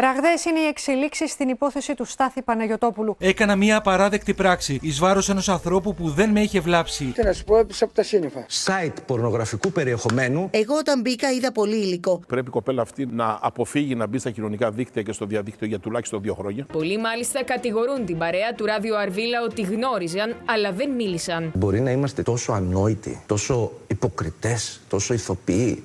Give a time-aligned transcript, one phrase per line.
[0.00, 3.16] Ραγδαίες είναι οι εξελίξεις στην υπόθεση του Στάθη Παναγιοτόπουλου.
[3.18, 7.04] Έκανα μια απαράδεκτη πράξη εις βάρος ενός ανθρώπου που δεν με είχε βλάψει.
[7.04, 8.46] Τι να σου πω, έπεισα από τα σύννεφα.
[8.64, 10.48] Site πορνογραφικού περιεχομένου.
[10.50, 12.20] Εγώ όταν μπήκα είδα πολύ υλικό.
[12.26, 15.78] Πρέπει η κοπέλα αυτή να αποφύγει να μπει στα κοινωνικά δίκτυα και στο διαδίκτυο για
[15.78, 16.66] τουλάχιστον δύο χρόνια.
[16.72, 21.50] Πολλοί μάλιστα κατηγορούν την παρέα του Ράδιο Αρβίλα ότι γνώριζαν, αλλά δεν μίλησαν.
[21.54, 25.82] Μπορεί να είμαστε τόσο ανόητοι, τόσο υποκριτές, τόσο ηθοποιοί.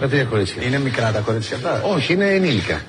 [0.00, 0.62] Με τρία κορίτσια.
[0.62, 2.82] Είναι μικρά τα κορίτσια αυτά; Όχι, είναι ενήλικα.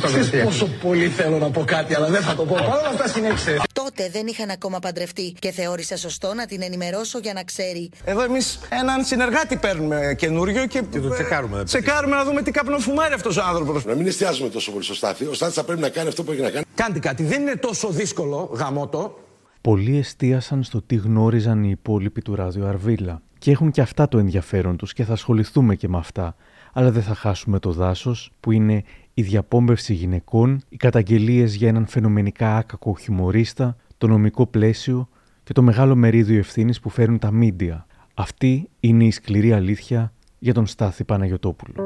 [0.00, 2.54] Ξέρεις πόσο πολύ θέλω να πω κάτι, αλλά δεν θα το πω.
[2.54, 3.60] Παρ' όλα αυτά συνέχισε.
[3.72, 7.90] Τότε δεν είχαν ακόμα παντρευτεί και θεώρησα σωστό να την ενημερώσω για να ξέρει.
[8.04, 10.82] Εδώ εμείς έναν συνεργάτη παίρνουμε καινούριο και.
[10.90, 11.64] Και το τσεκάρουμε.
[11.64, 13.84] Τσεκάρουμε να δούμε τι καπνοφουμάρει αυτός ο άνθρωπος.
[13.84, 15.26] Να μην εστιάζουμε τόσο πολύ στο Στάθη.
[15.26, 16.64] Ο Στάθης θα πρέπει να κάνει αυτό που έχει να κάνει.
[16.74, 19.18] Κάντε κάτι, δεν είναι τόσο δύσκολο γαμότο.
[19.60, 23.22] Πολλοί εστίασαν στο τι γνώριζαν οι υπόλοιποι του ράδιο Αρβίλα.
[23.38, 26.36] Και έχουν και αυτά το ενδιαφέρον τους και θα ασχοληθούμε και με αυτά.
[26.72, 28.82] Αλλά δεν θα χάσουμε το δάσος που είναι
[29.14, 35.08] η διαπόμπευση γυναικών, οι καταγγελίες για έναν φαινομενικά άκακο χιουμορίστα, το νομικό πλαίσιο
[35.44, 37.86] και το μεγάλο μερίδιο ευθύνης που φέρουν τα μίντια.
[38.14, 41.82] Αυτή είναι η σκληρή αλήθεια για τον Στάθη Παναγιωτόπουλο.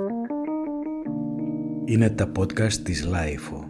[1.84, 3.64] Είναι τα podcast της LiFO.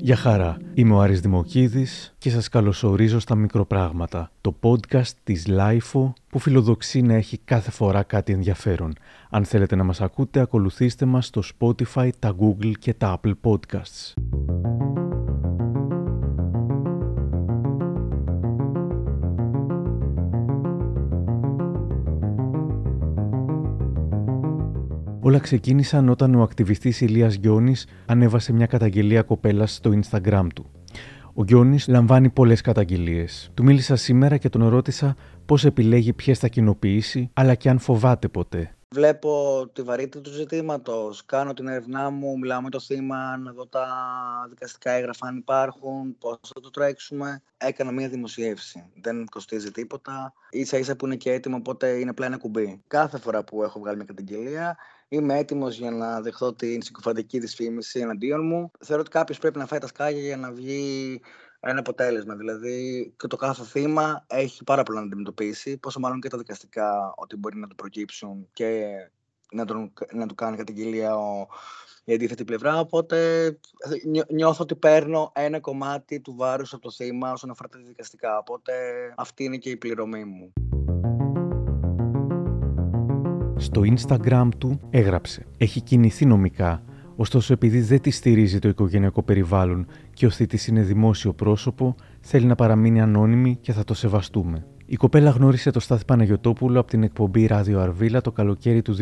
[0.00, 6.12] Γεια χαρά, είμαι ο Άρης Δημοκίδης και σας καλωσορίζω στα μικροπράγματα, το podcast της LiFO
[6.28, 8.92] που φιλοδοξεί να έχει κάθε φορά κάτι ενδιαφέρον.
[9.30, 14.14] Αν θέλετε να μας ακούτε, ακολουθήστε μας στο Spotify, τα Google και τα Apple Podcasts.
[25.20, 30.66] Όλα ξεκίνησαν όταν ο ακτιβιστής Ηλίας Γιώνης ανέβασε μια καταγγελία κοπέλας στο Instagram του.
[31.34, 33.50] Ο Γιώνης λαμβάνει πολλές καταγγελίες.
[33.54, 38.28] Του μίλησα σήμερα και τον ρώτησα πώς επιλέγει ποιες θα κοινοποιήσει, αλλά και αν φοβάται
[38.28, 38.72] ποτέ.
[38.90, 41.24] Βλέπω τη βαρύτητα του ζητήματος.
[41.24, 43.86] Κάνω την έρευνά μου, μιλάω με το θύμα, να δω τα
[44.48, 47.42] δικαστικά έγγραφα αν υπάρχουν, πώς θα το τρέξουμε.
[47.56, 48.92] Έκανα μία δημοσίευση.
[49.02, 50.32] Δεν κοστίζει τίποτα.
[50.62, 52.82] σα ίσα που είναι και έτοιμο, οπότε είναι απλά ένα κουμπί.
[52.86, 54.76] Κάθε φορά που έχω βγάλει μια καταγγελία,
[55.08, 58.70] είμαι έτοιμος για να δεχθώ την συκοφαντική δυσφήμιση εναντίον μου.
[58.84, 61.20] Θεωρώ ότι κάποιος πρέπει να φάει τα σκάγια για να βγει
[61.60, 62.34] ένα αποτέλεσμα.
[62.34, 67.12] Δηλαδή και το κάθε θύμα έχει πάρα πολλά να αντιμετωπίσει, πόσο μάλλον και τα δικαστικά
[67.16, 68.84] ότι μπορεί να του προκύψουν και
[69.52, 71.46] να, τον, να του κάνει καταγγελία ο,
[72.04, 72.78] η αντίθετη πλευρά.
[72.80, 73.58] Οπότε
[74.28, 78.38] νιώθω ότι παίρνω ένα κομμάτι του βάρους από το θύμα όσον αφορά τα δικαστικά.
[78.38, 78.72] Οπότε
[79.16, 80.52] αυτή είναι και η πληρωμή μου.
[83.56, 86.82] Στο Instagram του έγραψε «Έχει κινηθεί νομικά
[87.20, 92.46] Ωστόσο, επειδή δεν τη στηρίζει το οικογενειακό περιβάλλον και ο θήτης είναι δημόσιο πρόσωπο, θέλει
[92.46, 94.66] να παραμείνει ανώνυμη και θα το σεβαστούμε.
[94.86, 98.96] Η κοπέλα γνώρισε το Στάθη Παναγιοτόπουλο από την εκπομπή Ράδιο Αρβίλα το καλοκαίρι του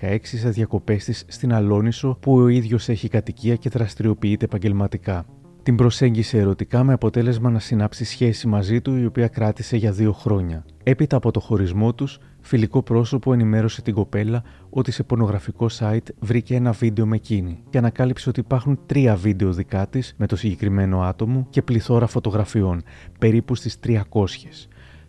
[0.00, 5.24] 2016 σε διακοπές της στην Αλόνισο, που ο ίδιος έχει κατοικία και δραστηριοποιείται επαγγελματικά.
[5.62, 10.12] Την προσέγγισε ερωτικά με αποτέλεσμα να συνάψει σχέση μαζί του, η οποία κράτησε για δύο
[10.12, 10.64] χρόνια.
[10.82, 16.54] Έπειτα από το χωρισμό τους, φιλικό πρόσωπο ενημέρωσε την κοπέλα ότι σε πορνογραφικό site βρήκε
[16.54, 21.00] ένα βίντεο με εκείνη και ανακάλυψε ότι υπάρχουν τρία βίντεο δικά της με το συγκεκριμένο
[21.00, 22.82] άτομο και πληθώρα φωτογραφιών,
[23.18, 24.00] περίπου στις 300.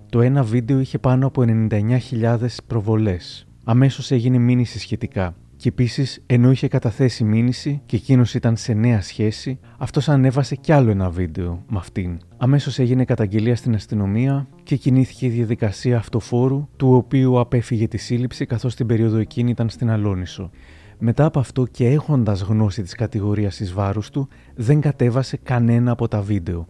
[0.09, 3.47] Το ένα βίντεο είχε πάνω από 99.000 προβολές.
[3.63, 9.01] Αμέσως έγινε μήνυση σχετικά και επίσης, ενώ είχε καταθέσει μήνυση και εκείνος ήταν σε νέα
[9.01, 12.17] σχέση, αυτός ανέβασε κι άλλο ένα βίντεο με αυτήν.
[12.37, 18.45] Αμέσως έγινε καταγγελία στην αστυνομία και κινήθηκε η διαδικασία αυτοφόρου, του οποίου απέφυγε τη σύλληψη
[18.45, 20.49] καθώς την περίοδο εκείνη ήταν στην Αλόνισο.
[20.99, 26.07] Μετά από αυτό και έχοντας γνώση της κατηγορίας τη βάρου του, δεν κατέβασε κανένα από
[26.07, 26.67] τα βίντεο.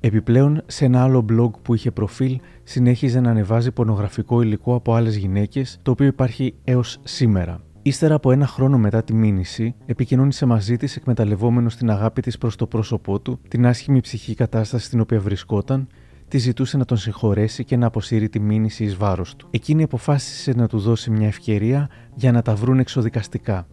[0.00, 5.16] Επιπλέον, σε ένα άλλο blog που είχε προφίλ, συνέχιζε να ανεβάζει πορνογραφικό υλικό από άλλες
[5.16, 7.65] γυναίκες, το οποίο υπάρχει έως σήμερα.
[7.86, 12.56] Ύστερα από ένα χρόνο μετά τη μήνυση, επικοινώνησε μαζί της εκμεταλλευόμενος την αγάπη της προς
[12.56, 15.86] το πρόσωπό του, την άσχημη ψυχική κατάσταση στην οποία βρισκόταν,
[16.28, 19.48] τη ζητούσε να τον συγχωρέσει και να αποσύρει τη μήνυση εις βάρος του.
[19.50, 23.66] Εκείνη αποφάσισε να του δώσει μια ευκαιρία για να τα βρουν εξοδικαστικά.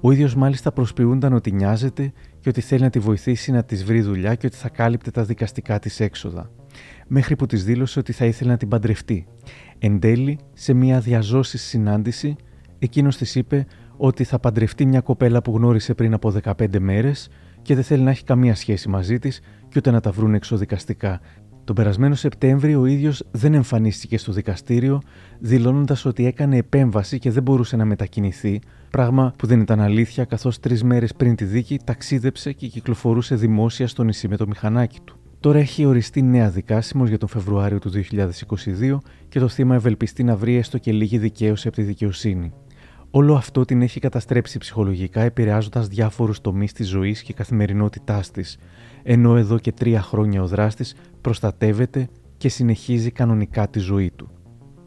[0.00, 4.00] Ο ίδιος μάλιστα προσποιούνταν ότι νοιάζεται και ότι θέλει να τη βοηθήσει να της βρει
[4.00, 6.50] δουλειά και ότι θα κάλυπτε τα δικαστικά της έξοδα.
[7.06, 9.26] Μέχρι που της δήλωσε ότι θα ήθελε να την παντρευτεί.
[9.78, 12.36] Εν τέλει, σε μια διαζώσης συνάντηση,
[12.78, 13.66] εκείνος της είπε
[13.96, 17.28] ότι θα παντρευτεί μια κοπέλα που γνώρισε πριν από 15 μέρες
[17.62, 21.20] και δεν θέλει να έχει καμία σχέση μαζί της και ούτε να τα βρουν εξοδικαστικά.
[21.64, 25.00] Τον περασμένο Σεπτέμβριο ο ίδιος δεν εμφανίστηκε στο δικαστήριο,
[25.38, 28.60] δηλώνοντας ότι έκανε επέμβαση και δεν μπορούσε να μετακινηθεί,
[28.90, 33.88] πράγμα που δεν ήταν αλήθεια, καθώς τρεις μέρες πριν τη δίκη ταξίδεψε και κυκλοφορούσε δημόσια
[33.88, 35.18] στο νησί με το μηχανάκι του.
[35.40, 38.98] Τώρα έχει οριστεί νέα δικάσιμος για τον Φεβρουάριο του 2022
[39.28, 42.52] και το θύμα ευελπιστεί να βρει έστω και λίγη δικαίωση από τη δικαιοσύνη.
[43.16, 48.58] Όλο αυτό την έχει καταστρέψει ψυχολογικά, επηρεάζοντας διάφορους τομείς της ζωής και καθημερινότητάς της,
[49.02, 54.28] ενώ εδώ και τρία χρόνια ο δράστης προστατεύεται και συνεχίζει κανονικά τη ζωή του.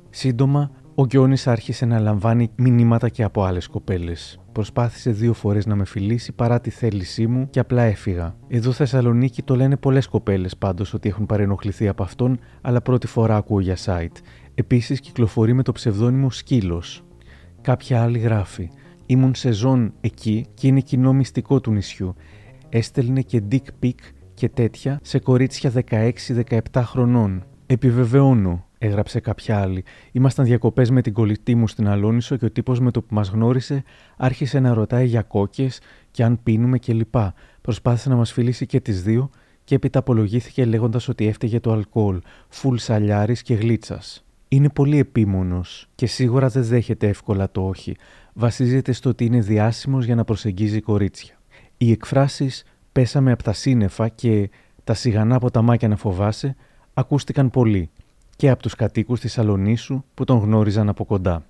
[0.09, 4.39] Σύντομα, ο Γκιόνη άρχισε να λαμβάνει μηνύματα και από άλλες κοπέλες.
[4.51, 8.35] Προσπάθησε δύο φορές να με φιλήσει παρά τη θέλησή μου και απλά έφυγα.
[8.47, 13.35] Εδώ Θεσσαλονίκη το λένε πολλές κοπέλες πάντως ότι έχουν παρενοχληθεί από αυτόν, αλλά πρώτη φορά
[13.35, 14.17] ακούω για site.
[14.55, 17.06] Επίσης κυκλοφορεί με το ψευδόνυμο Σκύλος.
[17.67, 18.69] Κάποια άλλη γράφει.
[19.05, 22.15] Ήμουν σεζόν εκεί και είναι κοινό μυστικό του νησιού.
[22.69, 23.93] Έστελνε και dick pic
[24.33, 27.45] και τέτοια σε κορίτσια 16-17 χρονών.
[27.65, 29.83] Επιβεβαιώνω, έγραψε κάποια άλλη.
[30.11, 33.29] Ήμασταν διακοπές με την κολλητή μου στην Αλόνισο και ο τύπος με το που μας
[33.29, 33.83] γνώρισε
[34.17, 35.81] άρχισε να ρωτάει για κόκκες
[36.11, 37.15] και αν πίνουμε κλπ.
[37.61, 39.29] Προσπάθησε να μας φιλήσει και τις δύο
[39.63, 42.19] και έπειτα απολογήθηκε λέγοντας ότι έφταιγε το αλκοόλ,
[42.49, 44.26] φουλ σαλιάρης και γλίτσας.
[44.47, 47.95] Είναι πολύ επίμονος και σίγουρα δεν δέχεται εύκολα το όχι.
[48.33, 51.35] Βασίζεται στο ότι είναι διάσημος για να προσεγγίζει κορίτσια.
[51.77, 54.49] Οι εκφράσεις πέσαμε από τα σύννεφα και
[54.83, 56.55] τα σιγανά ποταμάκια να φοβάσαι
[56.93, 57.89] ακούστηκαν πολύ
[58.35, 61.45] και από τους κατοίκους της Σαλονίσου που τον γνώριζαν από κοντά.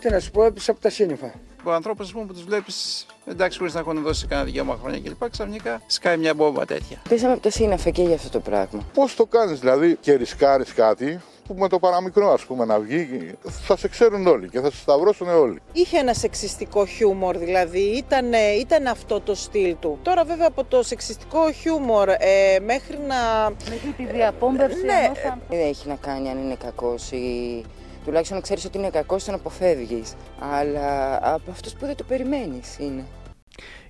[0.00, 1.34] Τι να σου πω, έπεισα από τα σύννεφα.
[1.64, 5.30] Ο ανθρώπου που τους βλέπεις, εντάξει, χωρίς να έχουν δώσει κανένα δικαίωμα χρόνια κλπ.
[5.30, 7.02] Ξαφνικά σκάει μια μπόμπα τέτοια.
[7.08, 8.82] Πέσαμε από τα σύννεφα και για αυτό το πράγμα.
[8.94, 13.34] Πώς το κάνεις δηλαδή και ρισκάρεις κάτι που με το παραμικρό, ας πούμε, να βγει,
[13.66, 15.60] θα σε ξέρουν όλοι και θα σε σταυρώσουν όλοι.
[15.72, 19.98] Είχε ένα σεξιστικό χιούμορ, δηλαδή ήταν, ήταν αυτό το στυλ του.
[20.02, 23.50] Τώρα, βέβαια, από το σεξιστικό χιούμορ ε, μέχρι να.
[23.70, 25.12] Μέχρι τη διαπόμπευση ναι.
[25.22, 25.38] θα...
[25.48, 27.64] Δεν έχει να κάνει αν είναι κακός ή
[28.04, 30.12] τουλάχιστον να ξέρεις ότι είναι κακός, τον αποφεύγεις.
[30.40, 33.04] Αλλά από αυτούς που δεν το περιμένεις είναι.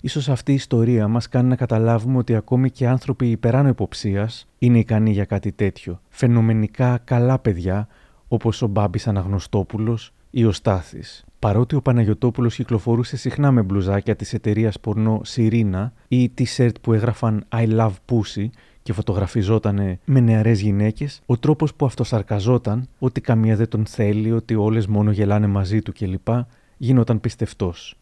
[0.00, 4.78] Ίσως αυτή η ιστορία μας κάνει να καταλάβουμε ότι ακόμη και άνθρωποι υπεράνω υποψίας είναι
[4.78, 6.00] ικανοί για κάτι τέτοιο.
[6.08, 7.88] Φαινομενικά καλά παιδιά,
[8.28, 11.24] όπως ο Μπάμπης Αναγνωστόπουλος ή ο Στάθης.
[11.38, 17.44] Παρότι ο Παναγιωτόπουλος κυκλοφορούσε συχνά με μπλουζάκια της εταιρείας πορνό Σιρήνα ή t-shirt που έγραφαν
[17.52, 18.48] I love pussy
[18.82, 24.54] και φωτογραφιζόταν με νεαρές γυναίκες, ο τρόπος που αυτοσαρκαζόταν, ότι καμία δεν τον θέλει, ότι
[24.54, 26.28] όλες μόνο γελάνε μαζί του κλπ,
[26.86, 27.94] γινόταν πιστευτός.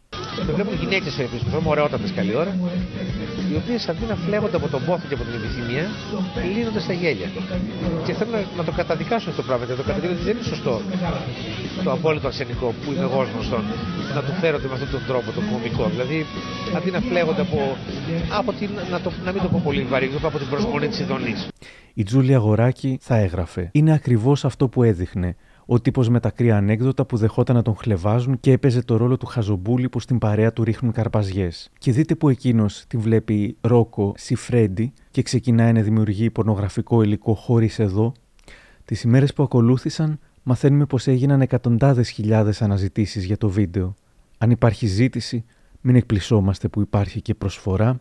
[0.47, 2.53] Το βλέπουν γυναίκες επίση που θέλουν ωραιότατες καλή ώρα,
[3.51, 5.85] οι οποίες αντί να φλέγονται από τον πόθο και από την επιθυμία,
[6.53, 7.29] λύνονται στα γέλια.
[8.05, 10.47] Και θέλω να, να το καταδικάσω αυτό το πράγμα, γιατί το καταδικάσω ότι δεν είναι
[10.53, 10.81] σωστό
[11.83, 13.59] το απόλυτο αρσενικό που είμαι εγώ γνωστό
[14.15, 15.85] να του φέρονται με αυτόν τον τρόπο, τον κομικό.
[15.93, 16.25] Δηλαδή,
[16.77, 17.59] αντί να φλέγονται από,
[18.39, 21.47] από την, να, το, να μην το πω πολύ βαρύ, από την προσμονή της ειδονής.
[21.93, 23.69] Η Τζούλια Γοράκη θα έγραφε.
[23.71, 25.35] Είναι ακριβώς αυτό που έδειχνε
[25.71, 29.17] ο τύπος με τα κρύα ανέκδοτα που δεχόταν να τον χλεβάζουν και έπαιζε το ρόλο
[29.17, 31.69] του χαζομπούλη που στην παρέα του ρίχνουν καρπαζιές.
[31.77, 37.79] Και δείτε που εκείνος τη βλέπει Ρόκο Σιφρέντι και ξεκινάει να δημιουργεί πορνογραφικό υλικό χωρίς
[37.79, 38.11] εδώ.
[38.85, 43.95] Τις ημέρες που ακολούθησαν, μαθαίνουμε πως έγιναν εκατοντάδες χιλιάδες αναζητήσεις για το βίντεο.
[44.37, 45.45] Αν υπάρχει ζήτηση,
[45.81, 47.97] μην εκπλησόμαστε που υπάρχει και προσφορά,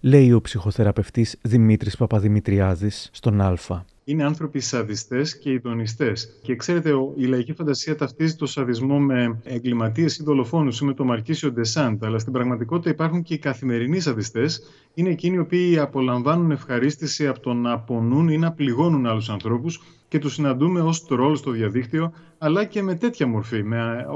[0.00, 3.56] λέει ο ψυχοθεραπευτής Δημήτρης Παπαδημητριάδης στον Α
[4.04, 6.38] είναι άνθρωποι σαδιστές και ειδονιστές.
[6.42, 11.04] Και ξέρετε, η λαϊκή φαντασία ταυτίζει το σαδισμό με εγκληματίες ή δολοφόνους ή με το
[11.04, 12.04] Μαρκίσιο Ντεσάντ.
[12.04, 14.62] Αλλά στην πραγματικότητα υπάρχουν και οι καθημερινοί σαδιστές.
[14.94, 19.80] Είναι εκείνοι οι οποίοι απολαμβάνουν ευχαρίστηση από το να πονούν ή να πληγώνουν άλλους ανθρώπους
[20.14, 23.64] και τους συναντούμε ως τρόλ στο διαδίκτυο, αλλά και με τέτοια μορφή,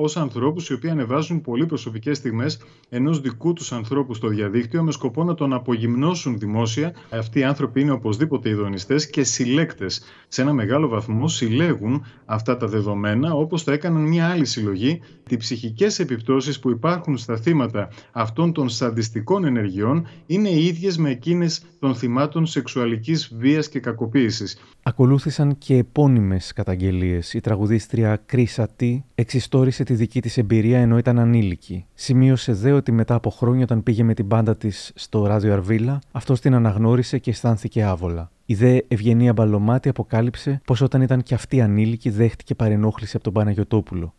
[0.01, 4.93] ως ανθρώπους οι οποίοι ανεβάζουν πολύ προσωπικές στιγμές ενός δικού τους ανθρώπου στο διαδίκτυο με
[4.93, 6.95] σκοπό να τον απογυμνώσουν δημόσια.
[7.11, 10.03] Αυτοί οι άνθρωποι είναι οπωσδήποτε ειδονιστές και συλλέκτες.
[10.29, 15.37] Σε ένα μεγάλο βαθμό συλλέγουν αυτά τα δεδομένα, όπως το έκαναν μια άλλη συλλογή, τι
[15.37, 21.63] ψυχικές επιπτώσεις που υπάρχουν στα θύματα αυτών των σαντιστικών ενεργειών είναι οι ίδιες με εκείνες
[21.79, 24.59] των θυμάτων σεξουαλικής βίας και κακοποίησης.
[24.83, 27.35] Ακολούθησαν και επώνυμες καταγγελίες.
[27.35, 31.87] Η τραγουδίστρια Κρίσα Τι εξιστόρισε τη δική της εμπειρία ενώ ήταν ανήλικη.
[31.95, 35.99] Σημείωσε δε ότι μετά από χρόνια όταν πήγε με την μπάντα της στο ράδιο Αρβίλα,
[36.13, 38.31] αυτός την αναγνώρισε και αισθάνθηκε άβολα.
[38.45, 43.33] Η δε Ευγενία Μπαλωμάτη αποκάλυψε πως όταν ήταν και αυτή ανήλικη δέχτηκε παρενόχληση από τον
[43.33, 44.15] Παναγιοτόπουλο.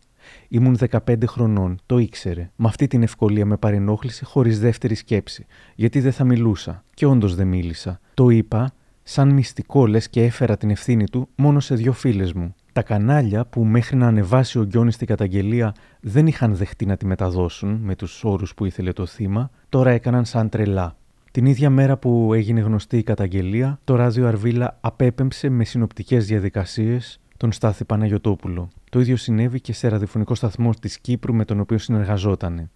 [0.48, 2.50] Ήμουν 15 χρονών, το ήξερε.
[2.56, 5.46] Με αυτή την ευκολία με παρενόχληση χωρίς δεύτερη σκέψη.
[5.74, 6.84] Γιατί δεν θα μιλούσα.
[6.94, 8.00] Και όντως δεν μίλησα.
[8.14, 8.72] Το είπα
[9.10, 12.54] σαν μυστικό λες και έφερα την ευθύνη του μόνο σε δύο φίλες μου.
[12.72, 17.06] Τα κανάλια που μέχρι να ανεβάσει ο Γκιόνης την καταγγελία δεν είχαν δεχτεί να τη
[17.06, 20.96] μεταδώσουν με τους όρους που ήθελε το θύμα, τώρα έκαναν σαν τρελά.
[21.30, 27.20] Την ίδια μέρα που έγινε γνωστή η καταγγελία, το ράδιο Αρβίλα απέπεμψε με συνοπτικές διαδικασίες
[27.36, 28.68] τον Στάθη Παναγιωτόπουλο.
[28.90, 32.70] Το ίδιο συνέβη και σε ραδιοφωνικό σταθμό της Κύπρου με τον οποίο συνεργαζόταν.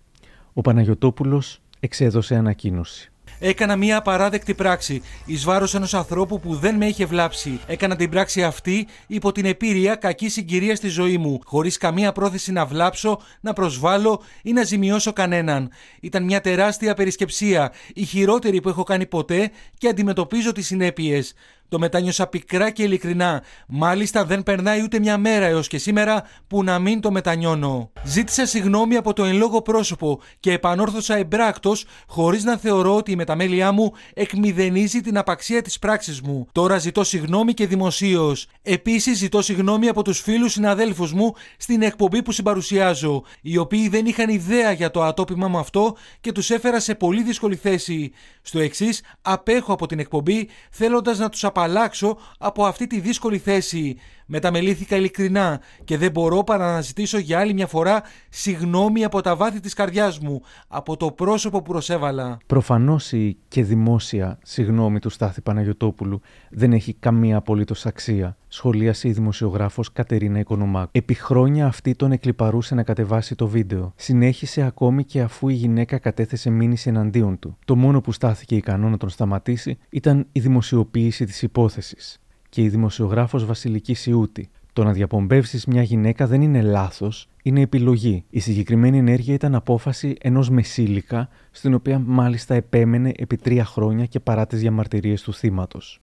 [0.52, 3.08] Ο Παναγιωτόπουλος εξέδωσε ανακοίνωση.
[3.46, 7.60] Έκανα μια απαράδεκτη πράξη εις βάρος ενός ανθρώπου που δεν με είχε βλάψει.
[7.66, 12.52] Έκανα την πράξη αυτή υπό την επίρρεια κακής συγκυρίας στη ζωή μου, χωρίς καμία πρόθεση
[12.52, 15.70] να βλάψω, να προσβάλλω ή να ζημιώσω κανέναν.
[16.00, 21.34] Ήταν μια τεράστια περισκεψία, η χειρότερη που έχω κάνει ποτέ και αντιμετωπίζω τις συνέπειες.
[21.68, 23.42] Το μετάνιωσα πικρά και ειλικρινά.
[23.68, 27.90] Μάλιστα δεν περνάει ούτε μια μέρα έως και σήμερα που να μην το μετανιώνω.
[28.04, 33.16] Ζήτησα συγγνώμη από το εν λόγω πρόσωπο και επανόρθωσα εμπράκτος χωρίς να θεωρώ ότι η
[33.16, 36.46] μεταμέλειά μου εκμηδενίζει την απαξία της πράξης μου.
[36.52, 38.46] Τώρα ζητώ συγγνώμη και δημοσίως.
[38.62, 44.06] Επίσης ζητώ συγγνώμη από τους φίλους συναδέλφους μου στην εκπομπή που συμπαρουσιάζω, οι οποίοι δεν
[44.06, 48.12] είχαν ιδέα για το ατόπιμά μου αυτό και τους έφερα σε πολύ δύσκολη θέση.
[48.42, 53.98] Στο εξής, απέχω από την εκπομπή θέλοντας να τους απαλλάξω από αυτή τη δύσκολη θέση.
[54.26, 59.36] Μεταμελήθηκα ειλικρινά και δεν μπορώ παρά να ζητήσω για άλλη μια φορά συγνώμη από τα
[59.36, 62.38] βάθη της καρδιάς μου, από το πρόσωπο που προσέβαλα.
[62.46, 69.12] Προφανώς η και δημόσια συγνώμη του Στάθη Παναγιωτόπουλου δεν έχει καμία απολύτως αξία, σχολίασε η
[69.12, 70.90] δημοσιογράφος Κατερίνα Οικονομάκου.
[70.92, 73.92] Επί χρόνια αυτή τον εκλυπαρούσε να κατεβάσει το βίντεο.
[73.96, 77.56] Συνέχισε ακόμη και αφού η γυναίκα κατέθεσε μήνυση εναντίον του.
[77.64, 82.18] Το μόνο που στάθηκε ικανό να τον σταματήσει ήταν η δημοσιοποίηση της υπόθεσης
[82.54, 84.48] και η δημοσιογράφος Βασιλική Σιούτη.
[84.72, 88.24] Το να διαπομπεύσεις μια γυναίκα δεν είναι λάθος, είναι επιλογή.
[88.30, 94.20] Η συγκεκριμένη ενέργεια ήταν απόφαση ενός μεσήλικα, στην οποία μάλιστα επέμενε επί τρία χρόνια και
[94.20, 96.00] παρά τις διαμαρτυρίες του θύματος.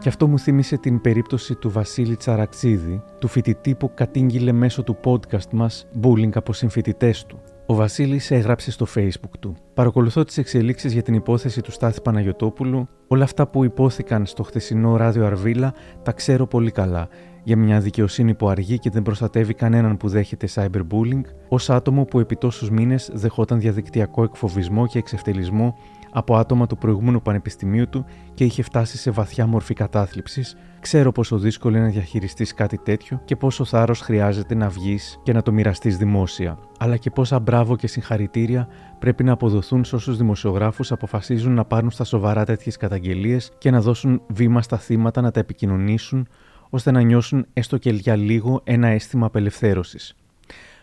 [0.00, 4.96] Και αυτό μου θύμισε την περίπτωση του Βασίλη Τσαραξίδη, του φοιτητή που κατήγγειλε μέσω του
[5.04, 7.40] podcast μας bullying από συμφοιτητές του.
[7.68, 9.56] Ο Βασίλης έγραψε στο Facebook του.
[9.74, 12.88] Παρακολουθώ τις εξελίξεις για την υπόθεση του Στάθη Παναγιοτόπουλου.
[13.08, 17.08] Όλα αυτά που υπόθηκαν στο χθεσινό ράδιο Αρβίλα τα ξέρω πολύ καλά.
[17.44, 22.20] Για μια δικαιοσύνη που αργεί και δεν προστατεύει κανέναν που δέχεται cyberbullying, ως άτομο που
[22.20, 25.78] επί τόσους μήνες δεχόταν διαδικτυακό εκφοβισμό και εξευτελισμό
[26.16, 28.04] από άτομα του προηγούμενου πανεπιστημίου του
[28.34, 33.20] και είχε φτάσει σε βαθιά μορφή κατάθλιψης, ξέρω πόσο δύσκολο είναι να διαχειριστείς κάτι τέτοιο
[33.24, 36.58] και πόσο θάρρος χρειάζεται να βγεις και να το μοιραστείς δημόσια.
[36.78, 38.68] Αλλά και πόσα μπράβο και συγχαρητήρια
[38.98, 43.80] πρέπει να αποδοθούν σε όσους δημοσιογράφους αποφασίζουν να πάρουν στα σοβαρά τέτοιες καταγγελίες και να
[43.80, 46.28] δώσουν βήμα στα θύματα να τα επικοινωνήσουν
[46.70, 50.16] ώστε να νιώσουν έστω και για λίγο ένα αίσθημα απελευθέρωσης.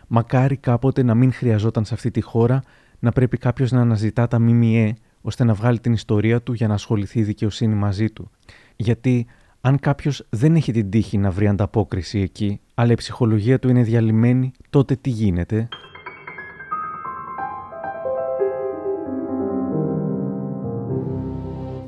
[0.06, 2.62] Μακάρι κάποτε να μην χρειαζόταν σε αυτή τη χώρα
[2.98, 4.94] να πρέπει κάποιος να αναζητά τα ΜΜΕ
[5.26, 8.30] ώστε να βγάλει την ιστορία του για να ασχοληθεί η δικαιοσύνη μαζί του.
[8.76, 9.26] Γιατί
[9.60, 13.82] αν κάποιος δεν έχει την τύχη να βρει ανταπόκριση εκεί, αλλά η ψυχολογία του είναι
[13.82, 15.68] διαλυμένη, τότε τι γίνεται;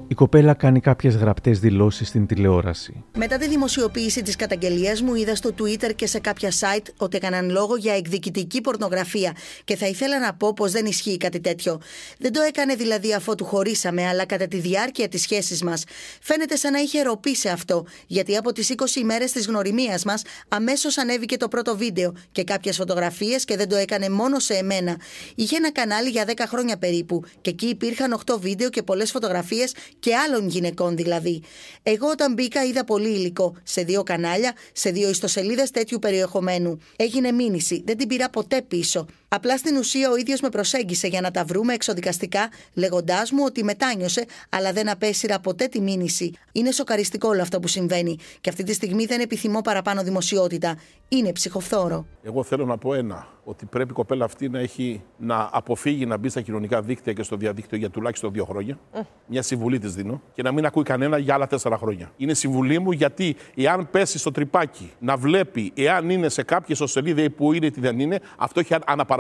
[0.09, 3.05] Η κοπέλα κάνει κάποιες γραπτές δηλώσεις στην τηλεόραση.
[3.17, 7.51] Μετά τη δημοσιοποίηση της καταγγελίας μου, είδα στο Twitter και σε κάποια site ότι έκαναν
[7.51, 9.33] λόγο για εκδικητική πορνογραφία
[9.65, 11.81] και θα ήθελα να πω πως δεν ισχύει κάτι τέτοιο.
[12.19, 15.85] Δεν το έκανε δηλαδή αφότου χωρίσαμε, αλλά κατά τη διάρκεια της σχέσης μας.
[16.21, 20.23] Φαίνεται σαν να είχε ροπεί σε αυτό, γιατί από τις 20 ημέρες της γνωριμίας μας
[20.49, 24.97] αμέσως ανέβηκε το πρώτο βίντεο και κάποιες φωτογραφίες και δεν το έκανε μόνο σε εμένα.
[25.35, 29.73] Είχε ένα κανάλι για 10 χρόνια περίπου και εκεί υπήρχαν 8 βίντεο και πολλές φωτογραφίες
[29.99, 31.43] και άλλων γυναικών δηλαδή.
[31.83, 36.79] Εγώ όταν μπήκα είδα πολύ υλικό σε δύο κανάλια, σε δύο ιστοσελίδες τέτοιου περιεχομένου.
[36.97, 39.07] Έγινε μήνυση, δεν την πήρα ποτέ πίσω.
[39.37, 43.65] Απλά στην ουσία ο ίδιος με προσέγγισε για να τα βρούμε εξοδικαστικά, λέγοντάς μου ότι
[43.65, 46.33] μετάνιωσε, αλλά δεν απέσυρα ποτέ τη μήνυση.
[46.53, 50.79] Είναι σοκαριστικό όλο αυτό που συμβαίνει και αυτή τη στιγμή δεν επιθυμώ παραπάνω δημοσιότητα.
[51.09, 52.07] Είναι ψυχοφθόρο.
[52.23, 56.17] Εγώ θέλω να πω ένα, ότι πρέπει η κοπέλα αυτή να έχει να αποφύγει να
[56.17, 58.79] μπει στα κοινωνικά δίκτυα και στο διαδίκτυο για τουλάχιστον δύο χρόνια.
[59.27, 62.13] Μια συμβουλή της δίνω και να μην ακούει κανένα για άλλα τέσσερα χρόνια.
[62.17, 67.23] Είναι συμβουλή μου γιατί εάν πέσει στο τρυπάκι να βλέπει εάν είναι σε κάποιες ιστοσελίδε
[67.23, 68.75] ή που είναι ή τι δεν είναι, αυτό έχει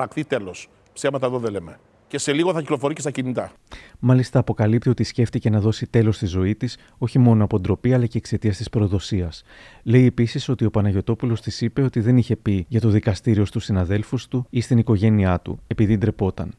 [0.06, 0.68] αναπαραχθεί τέλος.
[0.92, 1.78] Ψέματα εδώ δεν λέμε.
[2.08, 3.52] Και σε λίγο θα κυκλοφορεί και στα κινητά.
[3.98, 8.06] Μάλιστα, αποκαλύπτει ότι σκέφτηκε να δώσει τέλος στη ζωή της, όχι μόνο από ντροπή, αλλά
[8.06, 9.42] και εξαιτίας της προδοσίας.
[9.82, 13.64] Λέει επίσης ότι ο Παναγιοτόπουλος της είπε ότι δεν είχε πει για το δικαστήριο στους
[13.64, 16.54] συναδέλφους του ή στην οικογένειά του, επειδή ντρεπόταν.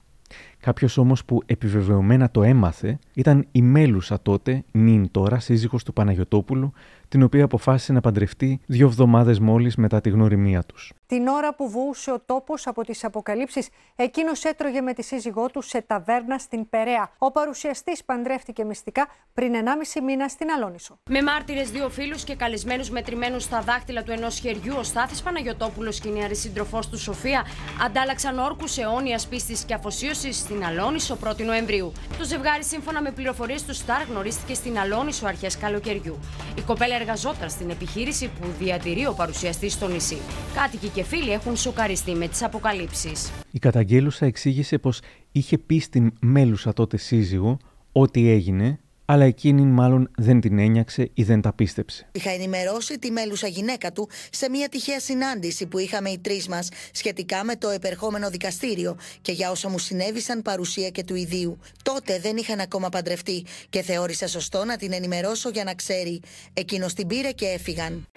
[0.59, 6.73] Κάποιος όμως που επιβεβαιωμένα το έμαθε ήταν η μέλουσα τότε, νυν τώρα, σύζυγος του Παναγιοτόπουλου,
[7.07, 10.91] την οποία αποφάσισε να παντρευτεί δύο εβδομάδες μόλις μετά τη γνωριμία τους.
[11.05, 15.61] Την ώρα που βούησε ο τόπος από τις αποκαλύψεις, εκείνος έτρωγε με τη σύζυγό του
[15.61, 17.11] σε ταβέρνα στην Περαία.
[17.17, 20.99] Ο παρουσιαστής παντρεύτηκε μυστικά πριν 1,5 μήνα στην Αλόνισο.
[21.09, 25.99] Με μάρτυρες δύο φίλους και καλεσμένους μετρημένους στα δάχτυλα του ενός χεριού, ο Στάθης Παναγιοτόπουλος
[25.99, 27.45] και η νεαρή σύντροφός του Σοφία
[27.85, 31.91] αντάλλαξαν όρκους αιώνιας πίστης και αφοσίωσης στην Αλόνισο 1η Νοεμβρίου.
[32.17, 36.19] Το ζευγάρι, σύμφωνα με πληροφορίες του Σταρ, γνωρίστηκε στην Αλόνισο αρχές καλοκαιριού.
[36.57, 40.17] Η κοπέλα εργαζόταν στην επιχείρηση που διατηρεί ο παρουσιαστής στο νησί.
[40.55, 43.31] Κάτοικοι και φίλοι έχουν σοκαριστεί με τις αποκαλύψεις.
[43.51, 44.99] Η καταγγέλουσα εξήγησε πως
[45.31, 47.57] είχε πει στην μέλουσα τότε σύζυγο
[47.91, 52.07] ό,τι έγινε αλλά εκείνη μάλλον δεν την ένιαξε ή δεν τα πίστεψε.
[52.11, 56.69] Είχα ενημερώσει τη μέλουσα γυναίκα του σε μια τυχαία συνάντηση που είχαμε οι τρεις μας
[56.91, 61.59] σχετικά με το επερχόμενο δικαστήριο και για όσα μου συνέβησαν παρουσία και του ιδίου.
[61.83, 66.21] Τότε δεν είχαν ακόμα παντρευτεί και θεώρησα σωστό να την ενημερώσω για να ξέρει.
[66.53, 68.07] Εκείνος την πήρε και έφυγαν.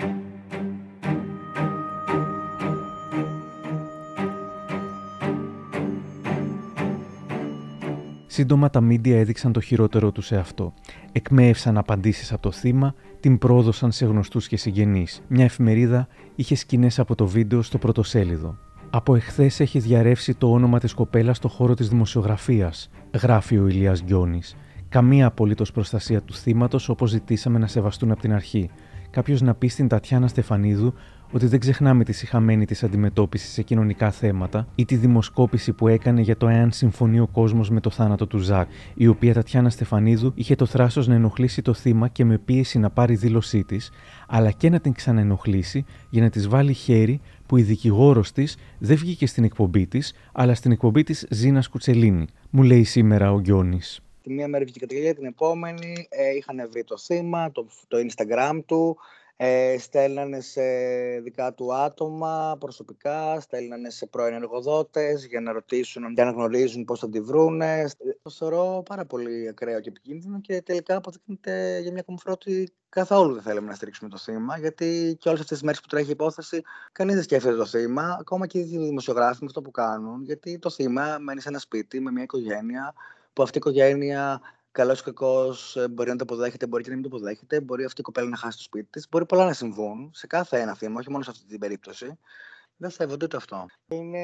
[8.40, 10.72] Σύντομα τα μίντια έδειξαν το χειρότερο τους σε αυτό.
[11.12, 15.22] Εκμέευσαν απαντήσεις από το θύμα, την πρόδωσαν σε γνωστούς και συγγενείς.
[15.28, 18.58] Μια εφημερίδα είχε σκηνές από το βίντεο στο πρωτοσέλιδο.
[18.90, 24.02] Από εχθές έχεις διαρρεύσει το όνομα της κοπέλας στο χώρο της δημοσιογραφίας, γράφει ο Ηλίας
[24.02, 24.42] Γκιόνη.
[24.88, 28.70] Καμία απολύτως προστασία του θύματος όπως ζητήσαμε να σεβαστούν από την αρχή.
[29.10, 30.94] Κάποιος να πει στην Τατιάνα Στεφανίδου
[31.32, 36.20] ότι δεν ξεχνάμε τη συχαμένη της αντιμετώπισης σε κοινωνικά θέματα ή τη δημοσκόπηση που έκανε
[36.20, 40.32] για το εάν συμφωνεί ο κόσμος με το θάνατο του Ζακ, η οποία Τατιάνα Στεφανίδου
[40.34, 43.90] είχε το θράσος να ενοχλήσει το θύμα και με πίεση να πάρει δήλωσή της,
[44.28, 48.96] αλλά και να την ξαναενοχλήσει για να της βάλει χέρι που η δικηγόρος της δεν
[48.96, 53.80] βγήκε στην εκπομπή της, αλλά στην εκπομπή της Ζήνα Κουτσελίνη, μου λέει σήμερα ο Γκιόνη.
[54.22, 58.60] Τη μία μέρα βγήκε καταγγελία, την επόμενη ε, είχαν βρει το θύμα, το, το Instagram
[58.66, 58.96] του,
[59.42, 60.62] ε, στέλνανε σε
[61.22, 66.98] δικά του άτομα προσωπικά, στέλνανε σε πρώην εργοδότες για να ρωτήσουν και να γνωρίζουν πώς
[66.98, 67.90] θα τη βρούνε.
[68.22, 73.34] Το θεωρώ πάρα πολύ ακραίο και επικίνδυνο και τελικά αποδεικνύεται για μια ακόμη ότι καθόλου
[73.34, 76.12] δεν θέλουμε να στηρίξουμε το θύμα, γιατί και όλες αυτές τις μέρες που τρέχει η
[76.12, 80.58] υπόθεση, κανείς δεν σκέφτεται το θύμα, ακόμα και οι δημοσιογράφοι με αυτό που κάνουν, γιατί
[80.58, 82.94] το θύμα μένει σε ένα σπίτι με μια οικογένεια,
[83.32, 84.40] που αυτή η οικογένεια
[84.72, 87.84] καλός ή κακός ε, μπορεί να το αποδέχεται, μπορεί και να μην το αποδέχεται, μπορεί
[87.84, 89.06] αυτή η κοπέλα να χάσει το σπίτι της.
[89.10, 92.18] Μπορεί πολλά να συμβούν σε κάθε ένα θύμα, όχι μόνο σε αυτή την περίπτωση.
[92.76, 93.66] Δεν σέβονται ούτε αυτό.
[93.88, 94.18] Είναι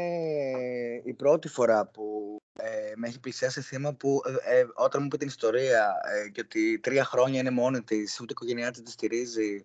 [1.05, 5.17] η πρώτη φορά που ε, με έχει πλησιάσει θύμα που ε, ε, όταν μου είπε
[5.17, 8.91] την ιστορία ε, και ότι τρία χρόνια είναι μόνη της, ούτε η οικογένειά της τη
[8.91, 9.65] στηρίζει,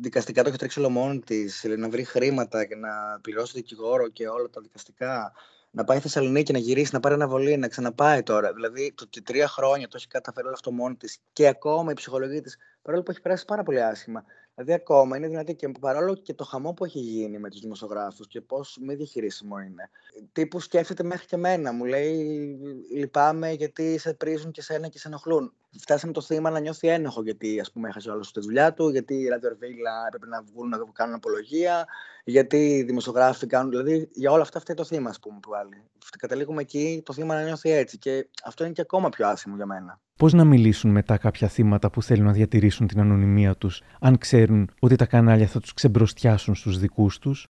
[0.00, 4.28] δικαστικά το έχει τρέξει όλο μόνη της, να βρει χρήματα και να πληρώσει δικηγόρο και
[4.28, 5.32] όλα τα δικαστικά
[5.74, 8.52] να πάει στη Θεσσαλονίκη, να γυρίσει, να πάρει αναβολή, να ξαναπάει τώρα.
[8.52, 11.94] Δηλαδή, το ότι τρία χρόνια το έχει καταφέρει όλο αυτό μόνη της και ακόμα η
[11.94, 14.24] ψυχολογία της, παρόλο που έχει περάσει πάρα πολύ άσχημα.
[14.54, 18.26] Δηλαδή, ακόμα είναι δυνατή και παρόλο και το χαμό που έχει γίνει με τους δημοσιογράφους
[18.26, 19.90] και πώς μη διαχειρίσιμο είναι.
[20.32, 22.58] Τύπου σκέφτεται μέχρι και εμένα, μου λέει:
[22.94, 27.22] Λυπάμαι γιατί σε πρίζουν και σένα και σε ενοχλούν φτάσαμε το θύμα να νιώθει ένοχο
[27.22, 30.78] γιατί ας πούμε έχασε όλο τη δουλειά του, γιατί η ραδιορβίλα έπρεπε να βγουν να
[30.92, 31.86] κάνουν απολογία,
[32.24, 35.82] γιατί οι δημοσιογράφοι κάνουν, δηλαδή για όλα αυτά φταίει το θύμα ας πούμε που άλλοι.
[36.18, 39.66] Καταλήγουμε εκεί το θύμα να νιώθει έτσι και αυτό είναι και ακόμα πιο άσχημο για
[39.66, 40.00] μένα.
[40.18, 44.68] Πώς να μιλήσουν μετά κάποια θύματα που θέλουν να διατηρήσουν την ανωνυμία τους, αν ξέρουν
[44.80, 47.46] ότι τα κανάλια θα τους ξεμπροστιάσουν στους δικούς τους;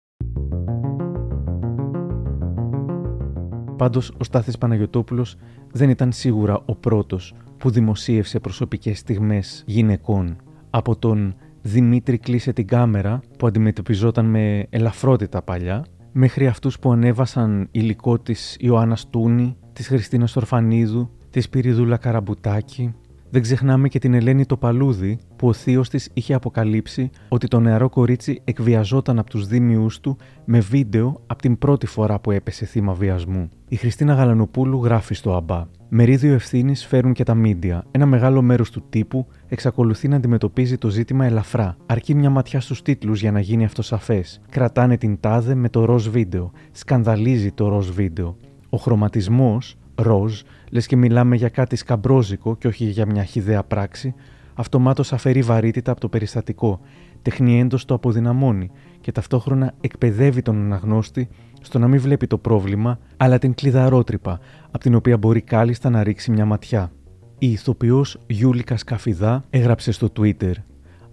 [3.76, 5.36] Πάντως, ο Στάθης Παναγιωτόπουλος
[5.72, 10.36] δεν ήταν σίγουρα ο πρώτος που δημοσίευσε προσωπικές στιγμές γυναικών.
[10.70, 17.68] Από τον Δημήτρη κλείσε την κάμερα που αντιμετωπιζόταν με ελαφρότητα παλιά, μέχρι αυτούς που ανέβασαν
[17.70, 22.94] υλικό της Ιωάννας Τούνη, της Χριστίνας Ορφανίδου, της Πυριδούλα Καραμπουτάκη,
[23.32, 27.88] δεν ξεχνάμε και την Ελένη Τοπαλούδη, που ο θείος της είχε αποκαλύψει ότι το νεαρό
[27.88, 32.94] κορίτσι εκβιαζόταν από τους δίμιους του με βίντεο από την πρώτη φορά που έπεσε θύμα
[32.94, 33.48] βιασμού.
[33.68, 35.68] Η Χριστίνα Γαλανοπούλου γράφει στο ΑΜΠΑ.
[35.88, 37.84] Μερίδιο ευθύνης φέρουν και τα μίντια.
[37.90, 41.76] Ένα μεγάλο μέρος του τύπου εξακολουθεί να αντιμετωπίζει το ζήτημα ελαφρά.
[41.86, 44.40] Αρκεί μια ματιά στους τίτλους για να γίνει αυτό σαφές.
[44.50, 46.50] Κρατάνε την τάδε με το ροζ βίντεο.
[46.72, 48.36] Σκανδαλίζει το ροζ βίντεο.
[48.70, 54.14] Ο χρωματισμός, ροζ, λες και μιλάμε για κάτι σκαμπρόζικο και όχι για μια χιδέα πράξη,
[54.54, 56.80] αυτομάτως αφαιρεί βαρύτητα από το περιστατικό,
[57.22, 61.28] τεχνιέντο το αποδυναμώνει και ταυτόχρονα εκπαιδεύει τον αναγνώστη
[61.60, 66.02] στο να μην βλέπει το πρόβλημα, αλλά την κλειδαρότρυπα, από την οποία μπορεί κάλλιστα να
[66.02, 66.92] ρίξει μια ματιά.
[67.38, 70.52] Η ηθοποιός Γιούλικα Σκαφιδά έγραψε στο Twitter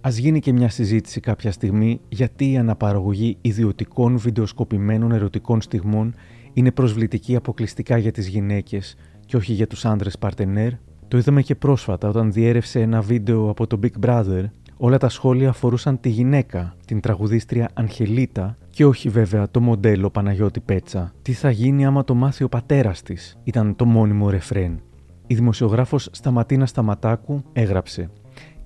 [0.00, 6.14] Α γίνει και μια συζήτηση κάποια στιγμή γιατί η αναπαραγωγή ιδιωτικών βιντεοσκοπημένων ερωτικών στιγμών
[6.58, 10.72] είναι προσβλητική αποκλειστικά για τις γυναίκες και όχι για τους άντρες παρτενέρ.
[11.08, 14.44] Το είδαμε και πρόσφατα όταν διέρευσε ένα βίντεο από το Big Brother.
[14.76, 20.60] Όλα τα σχόλια αφορούσαν τη γυναίκα, την τραγουδίστρια Αγγελίτα και όχι βέβαια το μοντέλο Παναγιώτη
[20.60, 21.12] Πέτσα.
[21.22, 24.80] Τι θα γίνει άμα το μάθει ο πατέρας της, ήταν το μόνιμο ρεφρέν.
[25.26, 28.10] Η δημοσιογράφος Σταματίνα Σταματάκου έγραψε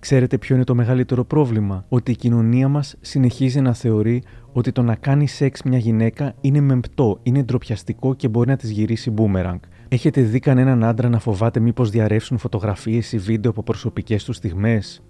[0.02, 4.82] Ξέρετε ποιο είναι το μεγαλύτερο πρόβλημα, ότι η κοινωνία μας συνεχίζει να θεωρεί ότι το
[4.82, 9.58] να κάνει σεξ μια γυναίκα είναι μεμπτό, είναι ντροπιαστικό και μπορεί να της γυρίσει μπούμεραγκ.
[9.88, 15.02] Έχετε δει κανέναν άντρα να φοβάται μήπως διαρρεύσουν φωτογραφίες ή βίντεο από προσωπικές του στιγμές;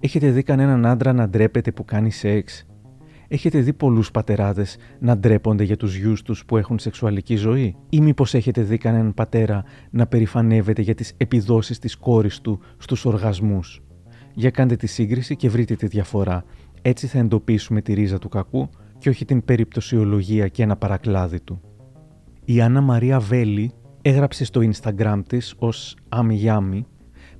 [0.00, 2.66] Έχετε δει κανέναν άντρα να ντρέπεται που κάνει σεξ;
[3.28, 8.00] Έχετε δει πολλούς πατεράδες να ντρέπονται για τους γιους τους που έχουν σεξουαλική ζωή, ή
[8.00, 13.82] μήπως έχετε δει κανέναν πατέρα να περηφανεύεται για τις επιδόσεις της κόρης του στους οργασμούς;
[14.34, 16.44] Για κάντε τη σύγκριση και βρείτε τη διαφορά.
[16.82, 21.60] Έτσι θα εντοπίσουμε τη ρίζα του κακού και όχι την περιπτωσιολογία και ένα παρακλάδι του.
[22.44, 26.86] Η Άννα Μαρία Βέλη έγραψε στο Instagram της ως Άμι